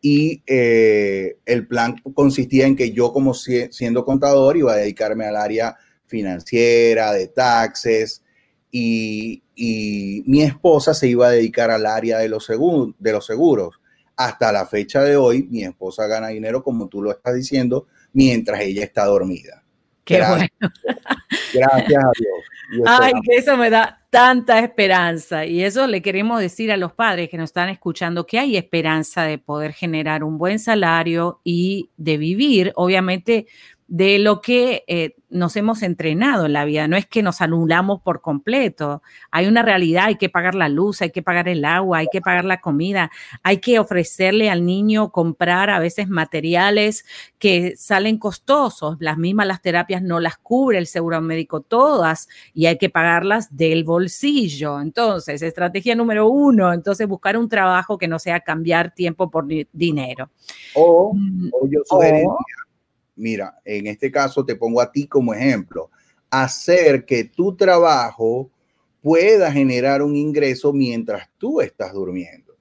y 0.00 0.40
el 0.46 1.66
plan 1.66 1.96
consistía 2.14 2.64
en 2.64 2.76
que 2.76 2.92
yo 2.92 3.12
como 3.12 3.34
siendo 3.34 4.04
contador 4.04 4.56
iba 4.56 4.72
a 4.72 4.76
dedicarme 4.76 5.24
al 5.24 5.34
área 5.34 5.74
financiera, 6.06 7.12
de 7.12 7.26
taxes, 7.26 8.22
y, 8.70 9.42
y, 9.56 10.22
mi 10.26 10.42
esposa 10.42 10.94
se 10.94 11.08
iba 11.08 11.26
a 11.26 11.30
dedicar 11.30 11.72
al 11.72 11.86
área 11.86 12.18
de 12.18 12.28
los, 12.28 12.46
de 12.46 13.12
los 13.12 13.26
seguros 13.26 13.80
hasta 14.16 14.52
la 14.52 14.66
fecha 14.66 15.02
de 15.02 15.16
hoy, 15.16 15.44
mi 15.50 15.62
esposa 15.62 16.06
gana 16.06 16.28
dinero, 16.28 16.62
como 16.62 16.88
tú 16.88 17.02
lo 17.02 17.10
estás 17.10 17.34
diciendo, 17.34 17.86
mientras 18.12 18.60
ella 18.60 18.82
está 18.82 19.04
dormida. 19.04 19.62
Qué 20.04 20.18
gracias, 20.18 20.50
bueno. 20.60 20.74
Gracias 21.52 22.04
a 22.04 22.10
Dios. 22.16 22.86
Ay, 22.86 23.12
que 23.24 23.36
eso 23.36 23.56
me 23.56 23.70
da 23.70 24.06
tanta 24.10 24.60
esperanza. 24.60 25.44
Y 25.44 25.62
eso 25.62 25.86
le 25.86 26.00
queremos 26.00 26.40
decir 26.40 26.70
a 26.70 26.76
los 26.76 26.92
padres 26.92 27.28
que 27.28 27.36
nos 27.36 27.50
están 27.50 27.68
escuchando 27.70 28.24
que 28.24 28.38
hay 28.38 28.56
esperanza 28.56 29.24
de 29.24 29.38
poder 29.38 29.72
generar 29.72 30.22
un 30.22 30.38
buen 30.38 30.58
salario 30.58 31.40
y 31.42 31.90
de 31.96 32.18
vivir, 32.18 32.72
obviamente, 32.76 33.46
de 33.88 34.18
lo 34.18 34.40
que 34.40 34.84
eh, 34.88 35.14
nos 35.28 35.56
hemos 35.56 35.82
entrenado 35.82 36.46
en 36.46 36.52
la 36.52 36.64
vida. 36.64 36.88
No 36.88 36.96
es 36.96 37.06
que 37.06 37.22
nos 37.22 37.40
anulamos 37.40 38.00
por 38.00 38.20
completo. 38.20 39.02
Hay 39.30 39.46
una 39.46 39.62
realidad, 39.62 40.06
hay 40.06 40.16
que 40.16 40.28
pagar 40.28 40.54
la 40.54 40.68
luz, 40.68 41.02
hay 41.02 41.10
que 41.10 41.22
pagar 41.22 41.48
el 41.48 41.64
agua, 41.64 41.98
hay 41.98 42.08
que 42.10 42.20
pagar 42.20 42.44
la 42.44 42.60
comida, 42.60 43.10
hay 43.42 43.58
que 43.58 43.78
ofrecerle 43.78 44.50
al 44.50 44.64
niño 44.64 45.10
comprar 45.10 45.70
a 45.70 45.78
veces 45.78 46.08
materiales 46.08 47.04
que 47.38 47.74
salen 47.76 48.18
costosos. 48.18 48.96
Las 48.98 49.18
mismas 49.18 49.46
las 49.46 49.62
terapias 49.62 50.02
no 50.02 50.20
las 50.20 50.36
cubre 50.38 50.78
el 50.78 50.86
seguro 50.86 51.20
médico 51.20 51.60
todas 51.60 52.28
y 52.54 52.66
hay 52.66 52.78
que 52.78 52.90
pagarlas 52.90 53.56
del 53.56 53.84
bolsillo. 53.84 54.80
Entonces, 54.80 55.42
estrategia 55.42 55.94
número 55.94 56.28
uno, 56.28 56.72
entonces 56.72 57.06
buscar 57.06 57.36
un 57.36 57.48
trabajo 57.48 57.98
que 57.98 58.08
no 58.08 58.18
sea 58.18 58.40
cambiar 58.40 58.92
tiempo 58.92 59.30
por 59.30 59.46
dinero. 59.72 60.30
O, 60.74 61.12
mm, 61.14 61.50
yo 61.70 61.82
mira, 63.16 63.58
en 63.64 63.86
este 63.86 64.10
caso 64.10 64.44
te 64.44 64.54
pongo 64.54 64.80
a 64.80 64.92
ti 64.92 65.06
como 65.06 65.34
ejemplo, 65.34 65.90
hacer 66.30 67.04
que 67.04 67.24
tu 67.24 67.56
trabajo 67.56 68.50
pueda 69.00 69.50
generar 69.50 70.02
un 70.02 70.16
ingreso 70.16 70.72
mientras 70.72 71.28
tú 71.38 71.60
estás 71.60 71.92
durmiendo. 71.92 72.56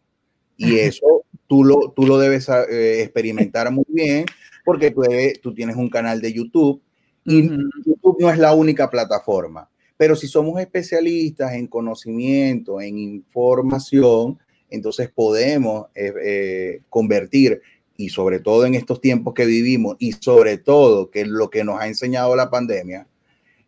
Y 0.57 0.77
eso 0.77 1.25
tú 1.47 1.63
lo, 1.63 1.91
tú 1.95 2.07
lo 2.07 2.17
debes 2.17 2.47
eh, 2.49 3.01
experimentar 3.01 3.71
muy 3.71 3.85
bien 3.87 4.25
porque 4.63 4.91
tú, 4.91 5.01
tú, 5.41 5.53
tienes 5.53 5.75
un 5.75 5.89
canal 5.89 6.21
de 6.21 6.33
YouTube 6.33 6.81
y 7.23 7.49
YouTube 7.85 8.17
no 8.19 8.29
es 8.29 8.37
la 8.37 8.53
única 8.53 8.89
plataforma. 8.89 9.69
Pero 9.97 10.15
si 10.15 10.27
somos 10.27 10.59
especialistas 10.59 11.53
en 11.53 11.67
conocimiento, 11.67 12.81
en 12.81 12.97
información, 12.97 14.37
entonces 14.69 15.09
podemos 15.09 15.87
eh, 15.95 16.13
eh, 16.23 16.81
convertir 16.89 17.61
y 17.97 18.09
sobre 18.09 18.39
todo 18.39 18.65
en 18.65 18.75
estos 18.75 19.01
tiempos 19.01 19.33
que 19.33 19.45
vivimos 19.45 19.95
y 19.99 20.13
sobre 20.13 20.57
todo 20.57 21.09
que 21.09 21.21
es 21.21 21.27
lo 21.27 21.49
que 21.49 21.63
nos 21.63 21.79
ha 21.79 21.87
enseñado 21.87 22.35
la 22.35 22.49
pandemia, 22.49 23.07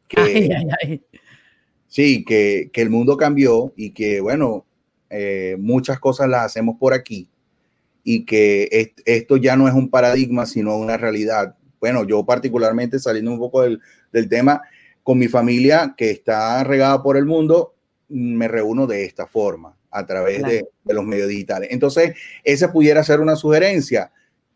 que, 0.07 1.01
Sí, 1.87 2.25
que, 2.25 2.69
que 2.73 2.81
el 2.81 2.89
mundo 2.89 3.15
cambió 3.15 3.73
y 3.75 3.91
que, 3.91 4.19
bueno, 4.19 4.65
eh, 5.09 5.55
muchas 5.57 5.99
cosas 5.99 6.27
las 6.27 6.45
hacemos 6.45 6.75
por 6.77 6.93
aquí 6.93 7.29
y 8.03 8.25
que 8.25 8.93
esto 9.05 9.37
ya 9.37 9.55
no 9.55 9.67
es 9.67 9.73
un 9.73 9.89
paradigma, 9.89 10.45
sino 10.45 10.77
una 10.77 10.97
realidad. 10.97 11.55
Bueno, 11.79 12.05
yo 12.05 12.25
particularmente 12.25 12.99
saliendo 12.99 13.31
un 13.31 13.39
poco 13.39 13.63
del, 13.63 13.81
del 14.11 14.29
tema, 14.29 14.61
con 15.03 15.17
mi 15.17 15.27
familia 15.27 15.93
que 15.97 16.11
está 16.11 16.63
regada 16.63 17.01
por 17.01 17.17
el 17.17 17.25
mundo, 17.25 17.75
me 18.09 18.47
reúno 18.47 18.87
de 18.87 19.05
esta 19.05 19.27
forma, 19.27 19.77
a 19.91 20.05
través 20.05 20.43
de, 20.43 20.67
de, 20.83 20.93
los 20.93 21.05
medios 21.05 21.29
digitales. 21.29 21.69
Entonces, 21.71 22.15
esa 22.43 22.71
pudiera 22.71 23.03
ser 23.03 23.19
una 23.19 23.35
sugerencia. 23.35 24.11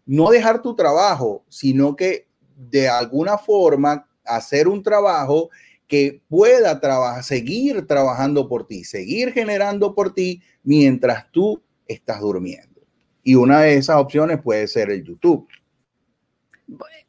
No 0.06 0.30
dejar 0.30 0.62
tu 0.62 0.76
trabajo, 0.76 1.44
sino 1.50 1.96
que 1.96 2.28
de 2.56 2.90
alguna 2.90 3.38
forma 3.38 4.08
hacer 4.26 4.68
un 4.68 4.84
trabajo 4.84 5.50
que 5.88 6.22
pueda 6.30 6.80
trabajar, 6.80 7.24
seguir 7.24 7.86
trabajando 7.86 8.48
por 8.48 8.66
ti, 8.66 8.84
seguir 8.84 9.34
generando 9.34 9.94
por 9.94 10.14
ti 10.14 10.42
mientras 10.64 11.30
tú 11.32 11.62
estás 11.86 12.22
durmiendo. 12.22 12.82
Y 13.24 13.36
una 13.36 13.62
de 13.62 13.76
esas 13.76 13.98
opciones 13.98 14.42
puede 14.42 14.68
ser 14.68 14.90
el 14.90 15.04
YouTube. 15.04 15.48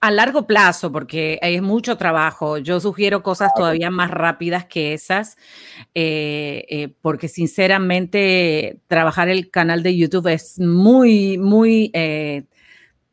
A 0.01 0.11
largo 0.11 0.49
plazo, 0.49 0.91
porque 0.91 1.39
es 1.41 1.63
mucho 1.63 1.97
trabajo. 1.97 2.59
Yo 2.59 2.81
sugiero 2.81 3.23
cosas 3.23 3.53
todavía 3.55 3.89
más 3.89 4.11
rápidas 4.11 4.67
que 4.67 4.95
esas, 4.95 5.37
eh, 5.95 6.65
eh, 6.69 6.93
porque 7.01 7.29
sinceramente 7.29 8.81
trabajar 8.89 9.29
el 9.29 9.49
canal 9.49 9.85
de 9.85 9.97
YouTube 9.97 10.27
es 10.27 10.59
muy, 10.59 11.39
muy 11.39 11.93
eh, 11.95 12.47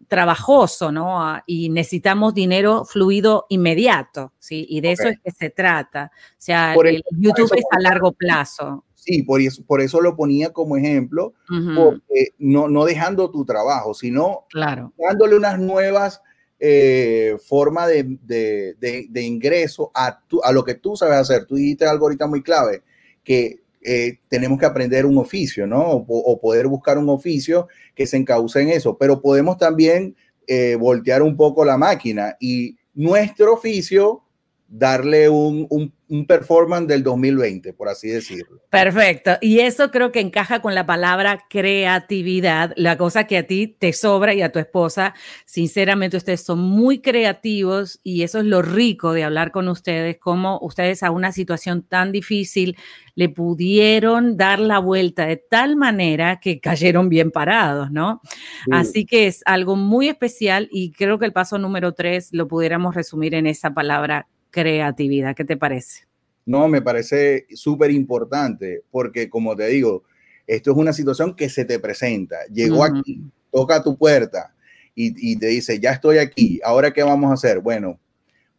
trabajoso, 0.10 0.92
¿no? 0.92 1.40
Y 1.46 1.70
necesitamos 1.70 2.34
dinero 2.34 2.84
fluido 2.84 3.46
inmediato, 3.48 4.34
¿sí? 4.40 4.66
Y 4.68 4.82
de 4.82 4.92
eso 4.92 5.08
es 5.08 5.20
que 5.24 5.32
se 5.32 5.52
trata. 5.52 6.12
O 6.14 6.36
sea, 6.38 6.74
el, 6.74 7.04
YouTube 7.12 7.54
es 7.56 7.64
a 7.72 7.80
largo 7.80 8.12
plazo. 8.12 8.84
Sí, 8.96 9.24
por 9.24 9.40
eso, 9.40 9.64
por 9.66 9.82
eso 9.82 10.02
lo 10.02 10.16
ponía 10.16 10.52
como 10.52 10.76
ejemplo, 10.76 11.34
porque 11.48 12.34
no, 12.40 12.68
no 12.68 12.84
dejando 12.84 13.32
tu 13.32 13.46
trabajo, 13.46 13.94
sino 13.94 14.46
claro. 14.50 14.92
dándole 14.98 15.38
unas 15.38 15.58
nuevas 15.58 16.22
eh, 16.60 17.38
formas 17.48 17.88
de, 17.88 18.18
de, 18.22 19.08
de, 19.10 19.22
ingreso 19.22 19.92
a, 19.94 20.20
tu, 20.28 20.42
a 20.44 20.52
lo 20.52 20.66
que 20.66 20.76
tú 20.76 20.98
sabes 20.98 21.18
hacer. 21.18 21.46
Tú 21.46 21.56
dijiste 21.56 21.86
algo 21.86 22.06
ahorita 22.06 22.28
muy 22.28 22.44
clave, 22.44 22.84
que 23.24 23.62
eh, 23.82 24.20
tenemos 24.28 24.60
que 24.60 24.66
aprender 24.66 25.06
un 25.06 25.18
oficio, 25.18 25.66
¿no? 25.66 26.06
O, 26.08 26.40
poder 26.40 26.68
buscar 26.68 26.98
un 26.98 27.10
oficio 27.10 27.68
que 27.96 28.08
se 28.08 28.18
encauce 28.18 28.62
en 28.62 28.70
eso, 28.70 28.98
pero 28.98 29.22
podemos 29.22 29.58
también 29.58 30.16
eh, 30.48 30.76
voltear 30.76 31.22
un 31.22 31.38
poco 31.38 31.64
la 31.64 31.78
máquina 31.78 32.36
y 32.40 32.78
nuestro 32.94 33.54
oficio 33.54 34.24
darle 34.70 35.30
un, 35.30 35.66
un, 35.70 35.92
un, 36.10 36.28
performance 36.28 36.88
del 36.88 37.02
2020, 37.02 37.74
por 37.74 37.90
así 37.90 38.10
decirlo. 38.10 38.62
Perfecto. 38.70 39.32
Y 39.42 39.60
eso 39.60 39.90
creo 39.90 40.12
que 40.12 40.20
encaja 40.20 40.62
con 40.62 40.76
la 40.76 40.86
palabra 40.86 41.46
creatividad, 41.50 42.74
la 42.76 42.98
cosa 42.98 43.26
que 43.26 43.38
a 43.38 43.48
ti 43.48 43.68
te 43.68 43.94
sobra 43.94 44.34
y 44.36 44.44
a 44.44 44.52
tu 44.52 44.60
esposa. 44.60 45.16
Sinceramente, 45.46 46.18
ustedes 46.18 46.42
son 46.42 46.60
muy 46.60 47.00
creativos 47.00 48.00
y 48.04 48.22
eso 48.22 48.40
es 48.40 48.46
lo 48.46 48.62
rico 48.62 49.14
de 49.14 49.24
hablar 49.24 49.52
con 49.52 49.68
ustedes, 49.70 50.18
como 50.20 50.60
ustedes 50.62 51.02
a 51.02 51.10
una 51.10 51.32
situación 51.32 51.82
tan 51.82 52.12
difícil 52.12 52.78
le 53.16 53.28
pudieron 53.28 54.38
dar 54.38 54.60
la 54.60 54.80
vuelta 54.80 55.26
de 55.26 55.36
tal 55.36 55.76
manera 55.76 56.40
que 56.40 56.60
cayeron 56.60 57.10
bien 57.10 57.32
parados, 57.32 57.92
¿no? 57.92 58.22
Sí. 58.24 58.72
Así 58.72 59.06
que 59.06 59.28
es 59.28 59.42
algo 59.46 59.76
muy 59.76 60.08
especial 60.08 60.70
y 60.72 60.92
creo 60.92 61.20
que 61.20 61.26
el 61.26 61.34
paso 61.34 61.58
número 61.58 61.94
tres 61.94 62.30
lo 62.32 62.48
pudiéramos 62.48 62.96
resumir 62.96 63.34
en 63.34 63.48
esa 63.48 63.74
palabra 63.74 64.28
creatividad. 64.52 65.36
¿Qué 65.36 65.46
te 65.46 65.58
parece? 65.58 66.04
No, 66.46 66.68
me 66.68 66.82
parece 66.82 67.46
súper 67.54 67.92
importante 67.92 68.84
porque, 68.92 69.30
como 69.30 69.56
te 69.56 69.68
digo, 69.68 70.04
esto 70.48 70.72
es 70.72 70.78
una 70.78 70.94
situación 70.94 71.36
que 71.36 71.50
se 71.50 71.66
te 71.66 71.80
presenta. 71.80 72.38
Llegó 72.52 72.78
uh 72.78 72.84
-huh. 72.86 73.00
aquí, 73.00 73.24
toca 73.52 73.76
a 73.76 73.84
tu 73.84 73.98
puerta 73.98 74.54
y, 74.96 75.32
y, 75.32 75.38
te 75.38 75.48
dice, 75.48 75.80
ya 75.80 75.92
estoy 75.92 76.18
aquí, 76.18 76.60
ahora 76.64 76.92
qué 76.92 77.04
vamos 77.04 77.30
a 77.30 77.36
hacer? 77.36 77.60
Bueno, 77.60 78.00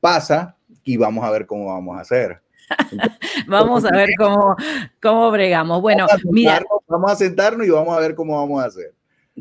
pasa 0.00 0.56
y 0.84 0.96
vamos 0.96 1.24
a 1.24 1.30
ver 1.30 1.46
cómo 1.46 1.66
vamos 1.66 1.96
a 1.96 2.00
hacer. 2.00 2.40
Vamos 3.48 3.84
a 3.84 3.90
ver 3.90 4.10
cómo, 4.16 4.54
cómo 5.02 5.30
bregamos. 5.32 5.82
Bueno, 5.82 6.06
vamos 6.06 6.24
mira. 6.26 6.62
Vamos 6.86 7.10
a 7.10 7.16
sentarnos 7.16 7.66
y 7.66 7.70
vamos 7.70 7.96
a 7.96 8.00
ver 8.00 8.14
cómo 8.14 8.36
vamos 8.36 8.62
a 8.62 8.66
hacer. 8.66 8.94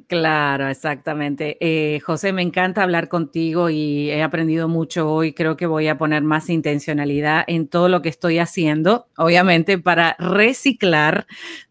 Claro, 0.08 0.68
exactamente. 0.68 1.58
Eh, 1.60 2.00
José, 2.00 2.32
me 2.32 2.42
encanta 2.42 2.84
hablar 2.84 3.10
contigo 3.10 3.70
y 3.70 4.10
he 4.12 4.22
aprendido 4.24 4.68
mucho 4.68 5.12
hoy. 5.12 5.34
Creo 5.34 5.58
que 5.58 5.66
voy 5.66 5.88
a 5.88 5.98
poner 5.98 6.24
más 6.24 6.50
intencionalidad 6.50 7.44
en 7.48 7.68
todo 7.68 7.90
lo 7.90 8.02
que 8.02 8.10
estoy 8.10 8.40
haciendo, 8.40 9.08
obviamente 9.18 9.78
para 9.78 10.16
reciclar 10.20 11.26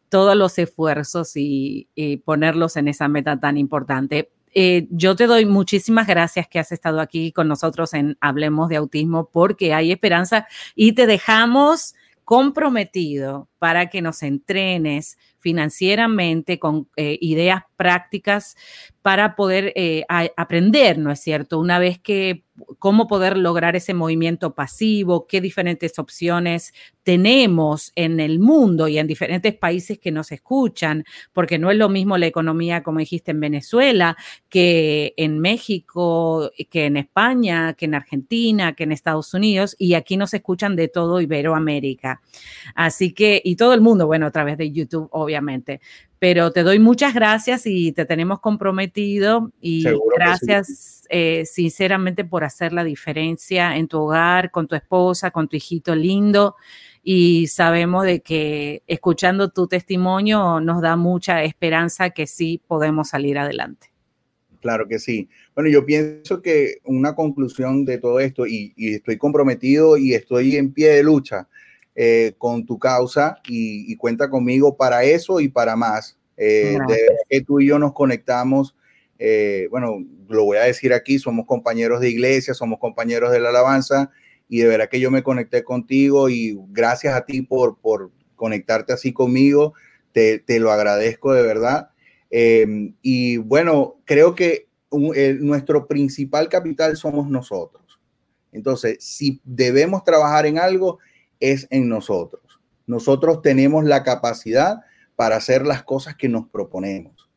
todos 0.09 0.37
los 0.37 0.59
esfuerzos 0.59 1.33
y, 1.37 1.88
ponerlos 2.24 2.76
en 2.76 2.88
esa 2.88 3.09
meta 3.09 3.38
tan 3.38 3.57
importante. 3.57 4.31
Eh, 4.54 4.88
yo 4.90 5.14
te 5.14 5.26
doy 5.26 5.44
muchísimas 5.46 6.07
gracias 6.07 6.48
que 6.48 6.59
has 6.59 6.72
estado 6.72 7.00
aquí 7.00 7.33
con 7.33 7.48
nosotros 7.48 7.94
en 7.94 8.16
Hablemos 8.20 8.68
de 8.68 8.76
Autismo 8.76 9.28
porque 9.31 9.74
hay 9.74 9.92
esperanza 9.92 10.46
y 10.74 10.92
te 10.92 11.07
dejamos 11.07 11.94
comprometido 12.24 13.48
para 13.59 13.88
que 13.90 14.02
nos 14.02 14.22
entrenes 14.22 15.18
financieramente 15.38 16.59
con 16.59 16.88
eh, 16.96 17.18
ideas 17.20 17.62
prácticas 17.78 18.56
para 19.02 19.36
poder 19.36 19.72
eh, 19.76 20.04
aprender, 20.36 20.98
¿no 20.98 21.12
es 21.12 21.20
cierto? 21.20 21.58
Una 21.60 21.78
vez 21.78 21.98
que 21.98 22.44
cómo 22.78 23.06
poder 23.06 23.38
lograr 23.38 23.76
ese 23.76 23.94
movimiento 23.94 24.54
pasivo, 24.54 25.26
qué 25.26 25.40
diferentes 25.40 25.98
opciones 25.98 26.74
tenemos 27.04 27.92
en 27.94 28.20
el 28.20 28.40
mundo 28.40 28.88
y 28.88 28.98
en 28.98 29.06
diferentes 29.06 29.54
países 29.54 29.98
que 29.98 30.10
nos 30.10 30.32
escuchan, 30.32 31.04
porque 31.32 31.58
no 31.58 31.70
es 31.70 31.78
lo 31.78 31.88
mismo 31.88 32.18
la 32.18 32.26
economía, 32.26 32.82
como 32.82 32.98
dijiste, 32.98 33.30
en 33.30 33.40
Venezuela, 33.40 34.16
que 34.48 35.14
en 35.16 35.38
México, 35.38 36.50
que 36.68 36.86
en 36.86 36.96
España, 36.96 37.74
que 37.74 37.86
en 37.86 37.94
Argentina, 37.94 38.74
que 38.74 38.84
en 38.84 38.92
Estados 38.92 39.32
Unidos, 39.32 39.76
y 39.78 39.94
aquí 39.94 40.16
nos 40.16 40.34
escuchan 40.34 40.76
de 40.76 40.88
todo 40.88 41.20
Iberoamérica. 41.20 42.20
Así 42.74 43.12
que, 43.12 43.40
y 43.42 43.56
todo 43.56 43.72
el 43.72 43.80
mundo, 43.80 44.06
bueno, 44.06 44.26
a 44.26 44.30
través 44.32 44.58
de 44.58 44.70
YouTube, 44.70 45.08
obviamente 45.12 45.80
pero 46.18 46.50
te 46.50 46.62
doy 46.62 46.78
muchas 46.78 47.14
gracias 47.14 47.66
y 47.66 47.92
te 47.92 48.04
tenemos 48.04 48.40
comprometido 48.40 49.52
y 49.61 49.83
Seguro 49.83 50.14
gracias 50.16 50.66
sí. 50.66 51.07
eh, 51.11 51.44
sinceramente 51.46 52.24
por 52.24 52.44
hacer 52.44 52.72
la 52.72 52.85
diferencia 52.85 53.76
en 53.76 53.88
tu 53.88 53.98
hogar, 54.00 54.50
con 54.50 54.66
tu 54.66 54.74
esposa, 54.74 55.31
con 55.31 55.48
tu 55.48 55.57
hijito 55.57 55.94
lindo 55.94 56.57
y 57.02 57.46
sabemos 57.46 58.04
de 58.04 58.20
que 58.20 58.83
escuchando 58.87 59.50
tu 59.50 59.66
testimonio 59.66 60.61
nos 60.61 60.83
da 60.83 60.96
mucha 60.96 61.42
esperanza 61.44 62.11
que 62.11 62.26
sí 62.26 62.61
podemos 62.66 63.09
salir 63.09 63.38
adelante. 63.38 63.92
Claro 64.61 64.88
que 64.88 64.98
sí. 64.98 65.28
Bueno, 65.54 65.70
yo 65.70 65.87
pienso 65.87 66.42
que 66.42 66.78
una 66.85 67.14
conclusión 67.14 67.85
de 67.85 67.98
todo 67.98 68.18
esto, 68.18 68.46
y, 68.46 68.72
y 68.76 68.94
estoy 68.94 69.16
comprometido 69.16 69.96
y 69.96 70.14
estoy 70.14 70.57
en 70.57 70.72
pie 70.72 70.88
de 70.90 71.02
lucha, 71.02 71.48
eh, 72.00 72.34
con 72.38 72.64
tu 72.64 72.78
causa 72.78 73.40
y, 73.48 73.92
y, 73.92 73.96
cuenta 73.96 74.30
conmigo 74.30 74.76
para 74.76 75.02
eso 75.02 75.40
y 75.40 75.48
para 75.48 75.74
más. 75.74 76.16
Eh, 76.37 76.78
de 76.87 76.98
que 77.28 77.40
tú 77.40 77.58
y 77.58 77.66
yo 77.66 77.80
nos 77.80 77.92
conectamos, 77.92 78.76
eh, 79.18 79.66
bueno, 79.72 80.06
lo 80.28 80.44
voy 80.44 80.58
a 80.58 80.62
decir 80.62 80.92
aquí, 80.92 81.18
somos 81.18 81.44
compañeros 81.44 82.00
de 82.00 82.08
iglesia, 82.08 82.54
somos 82.54 82.78
compañeros 82.78 83.32
de 83.32 83.40
la 83.40 83.48
alabanza 83.48 84.12
y 84.48 84.61
de 84.61 84.68
verdad 84.68 84.88
que 84.88 85.00
yo 85.00 85.11
me 85.11 85.24
conecté 85.24 85.64
contigo 85.64 86.28
y 86.28 86.56
gracias 86.68 87.16
a 87.16 87.24
ti 87.26 87.42
por, 87.42 87.78
por 87.78 88.12
conectarte 88.37 88.92
así 88.92 89.12
conmigo, 89.12 89.74
te, 90.12 90.38
te 90.38 90.61
lo 90.61 90.70
agradezco 90.70 91.32
de 91.32 91.42
verdad. 91.42 91.90
Eh, 92.30 92.92
y 93.02 93.38
bueno, 93.38 93.96
creo 94.04 94.37
que 94.37 94.68
un, 94.90 95.16
el, 95.16 95.44
nuestro 95.44 95.88
principal 95.88 96.48
capital 96.48 96.96
somos 96.96 97.28
nosotros. 97.28 97.98
Entonces, 98.52 98.98
si 99.00 99.40
debemos 99.42 100.04
trabajar 100.04 100.46
en 100.46 100.61
algo, 100.61 101.00
es 101.40 101.66
en 101.70 101.88
nosotros. 101.88 102.42
Nosotros 102.87 103.42
tenemos 103.42 103.85
la 103.85 104.03
capacidad 104.03 104.81
para 105.16 105.37
hacer 105.37 105.66
las 105.66 105.83
cosas 105.83 106.16
que 106.16 106.29
nos 106.29 106.48
proponemos. 106.48 107.29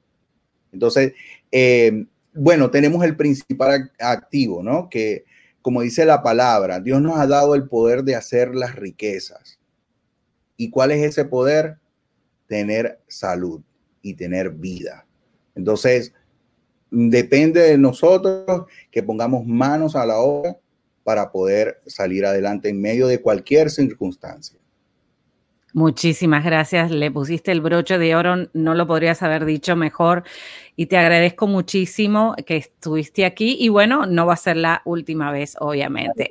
Entonces, 0.71 1.13
eh, 1.51 2.05
bueno, 2.33 2.71
tenemos 2.71 3.03
el 3.03 3.17
principal 3.17 3.91
activo, 3.99 4.63
¿no? 4.63 4.89
Que, 4.89 5.25
como 5.61 5.81
dice 5.81 6.05
la 6.05 6.23
palabra, 6.23 6.79
Dios 6.79 7.01
nos 7.01 7.17
ha 7.17 7.27
dado 7.27 7.55
el 7.55 7.67
poder 7.67 8.03
de 8.03 8.15
hacer 8.15 8.55
las 8.55 8.75
riquezas. 8.75 9.59
¿Y 10.57 10.69
cuál 10.69 10.91
es 10.91 11.03
ese 11.03 11.25
poder? 11.25 11.77
Tener 12.47 13.01
salud 13.07 13.61
y 14.01 14.13
tener 14.13 14.51
vida. 14.51 15.05
Entonces, 15.55 16.13
depende 16.89 17.61
de 17.61 17.77
nosotros 17.77 18.65
que 18.89 19.03
pongamos 19.03 19.45
manos 19.45 19.95
a 19.95 20.05
la 20.05 20.17
obra 20.17 20.57
para 21.03 21.31
poder 21.31 21.79
salir 21.87 22.25
adelante 22.25 22.69
en 22.69 22.81
medio 22.81 23.07
de 23.07 23.21
cualquier 23.21 23.69
circunstancia. 23.69 24.61
Muchísimas 25.73 26.43
gracias. 26.43 26.91
Le 26.91 27.11
pusiste 27.11 27.51
el 27.51 27.61
broche 27.61 27.97
de 27.97 28.15
oro, 28.15 28.49
no 28.53 28.75
lo 28.75 28.87
podrías 28.87 29.21
haber 29.21 29.45
dicho 29.45 29.75
mejor. 29.75 30.23
Y 30.75 30.87
te 30.87 30.97
agradezco 30.97 31.47
muchísimo 31.47 32.35
que 32.45 32.57
estuviste 32.57 33.25
aquí. 33.25 33.55
Y 33.59 33.69
bueno, 33.69 34.05
no 34.05 34.25
va 34.25 34.33
a 34.33 34.37
ser 34.37 34.57
la 34.57 34.81
última 34.83 35.31
vez, 35.31 35.55
obviamente. 35.59 36.29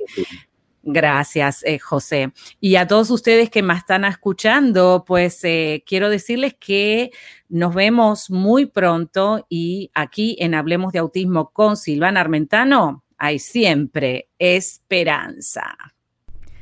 Gracias, 0.83 1.63
eh, 1.63 1.77
José. 1.77 2.33
Y 2.59 2.75
a 2.75 2.87
todos 2.87 3.11
ustedes 3.11 3.49
que 3.49 3.61
me 3.61 3.73
están 3.73 4.03
escuchando, 4.03 5.03
pues 5.05 5.43
eh, 5.43 5.83
quiero 5.85 6.09
decirles 6.09 6.55
que 6.59 7.11
nos 7.49 7.73
vemos 7.75 8.31
muy 8.31 8.65
pronto 8.65 9.45
y 9.47 9.91
aquí 9.93 10.37
en 10.39 10.55
Hablemos 10.55 10.91
de 10.91 10.99
Autismo 10.99 11.51
con 11.51 11.77
Silvana 11.77 12.21
Armentano 12.21 13.03
hay 13.23 13.37
siempre 13.37 14.29
esperanza. 14.39 15.77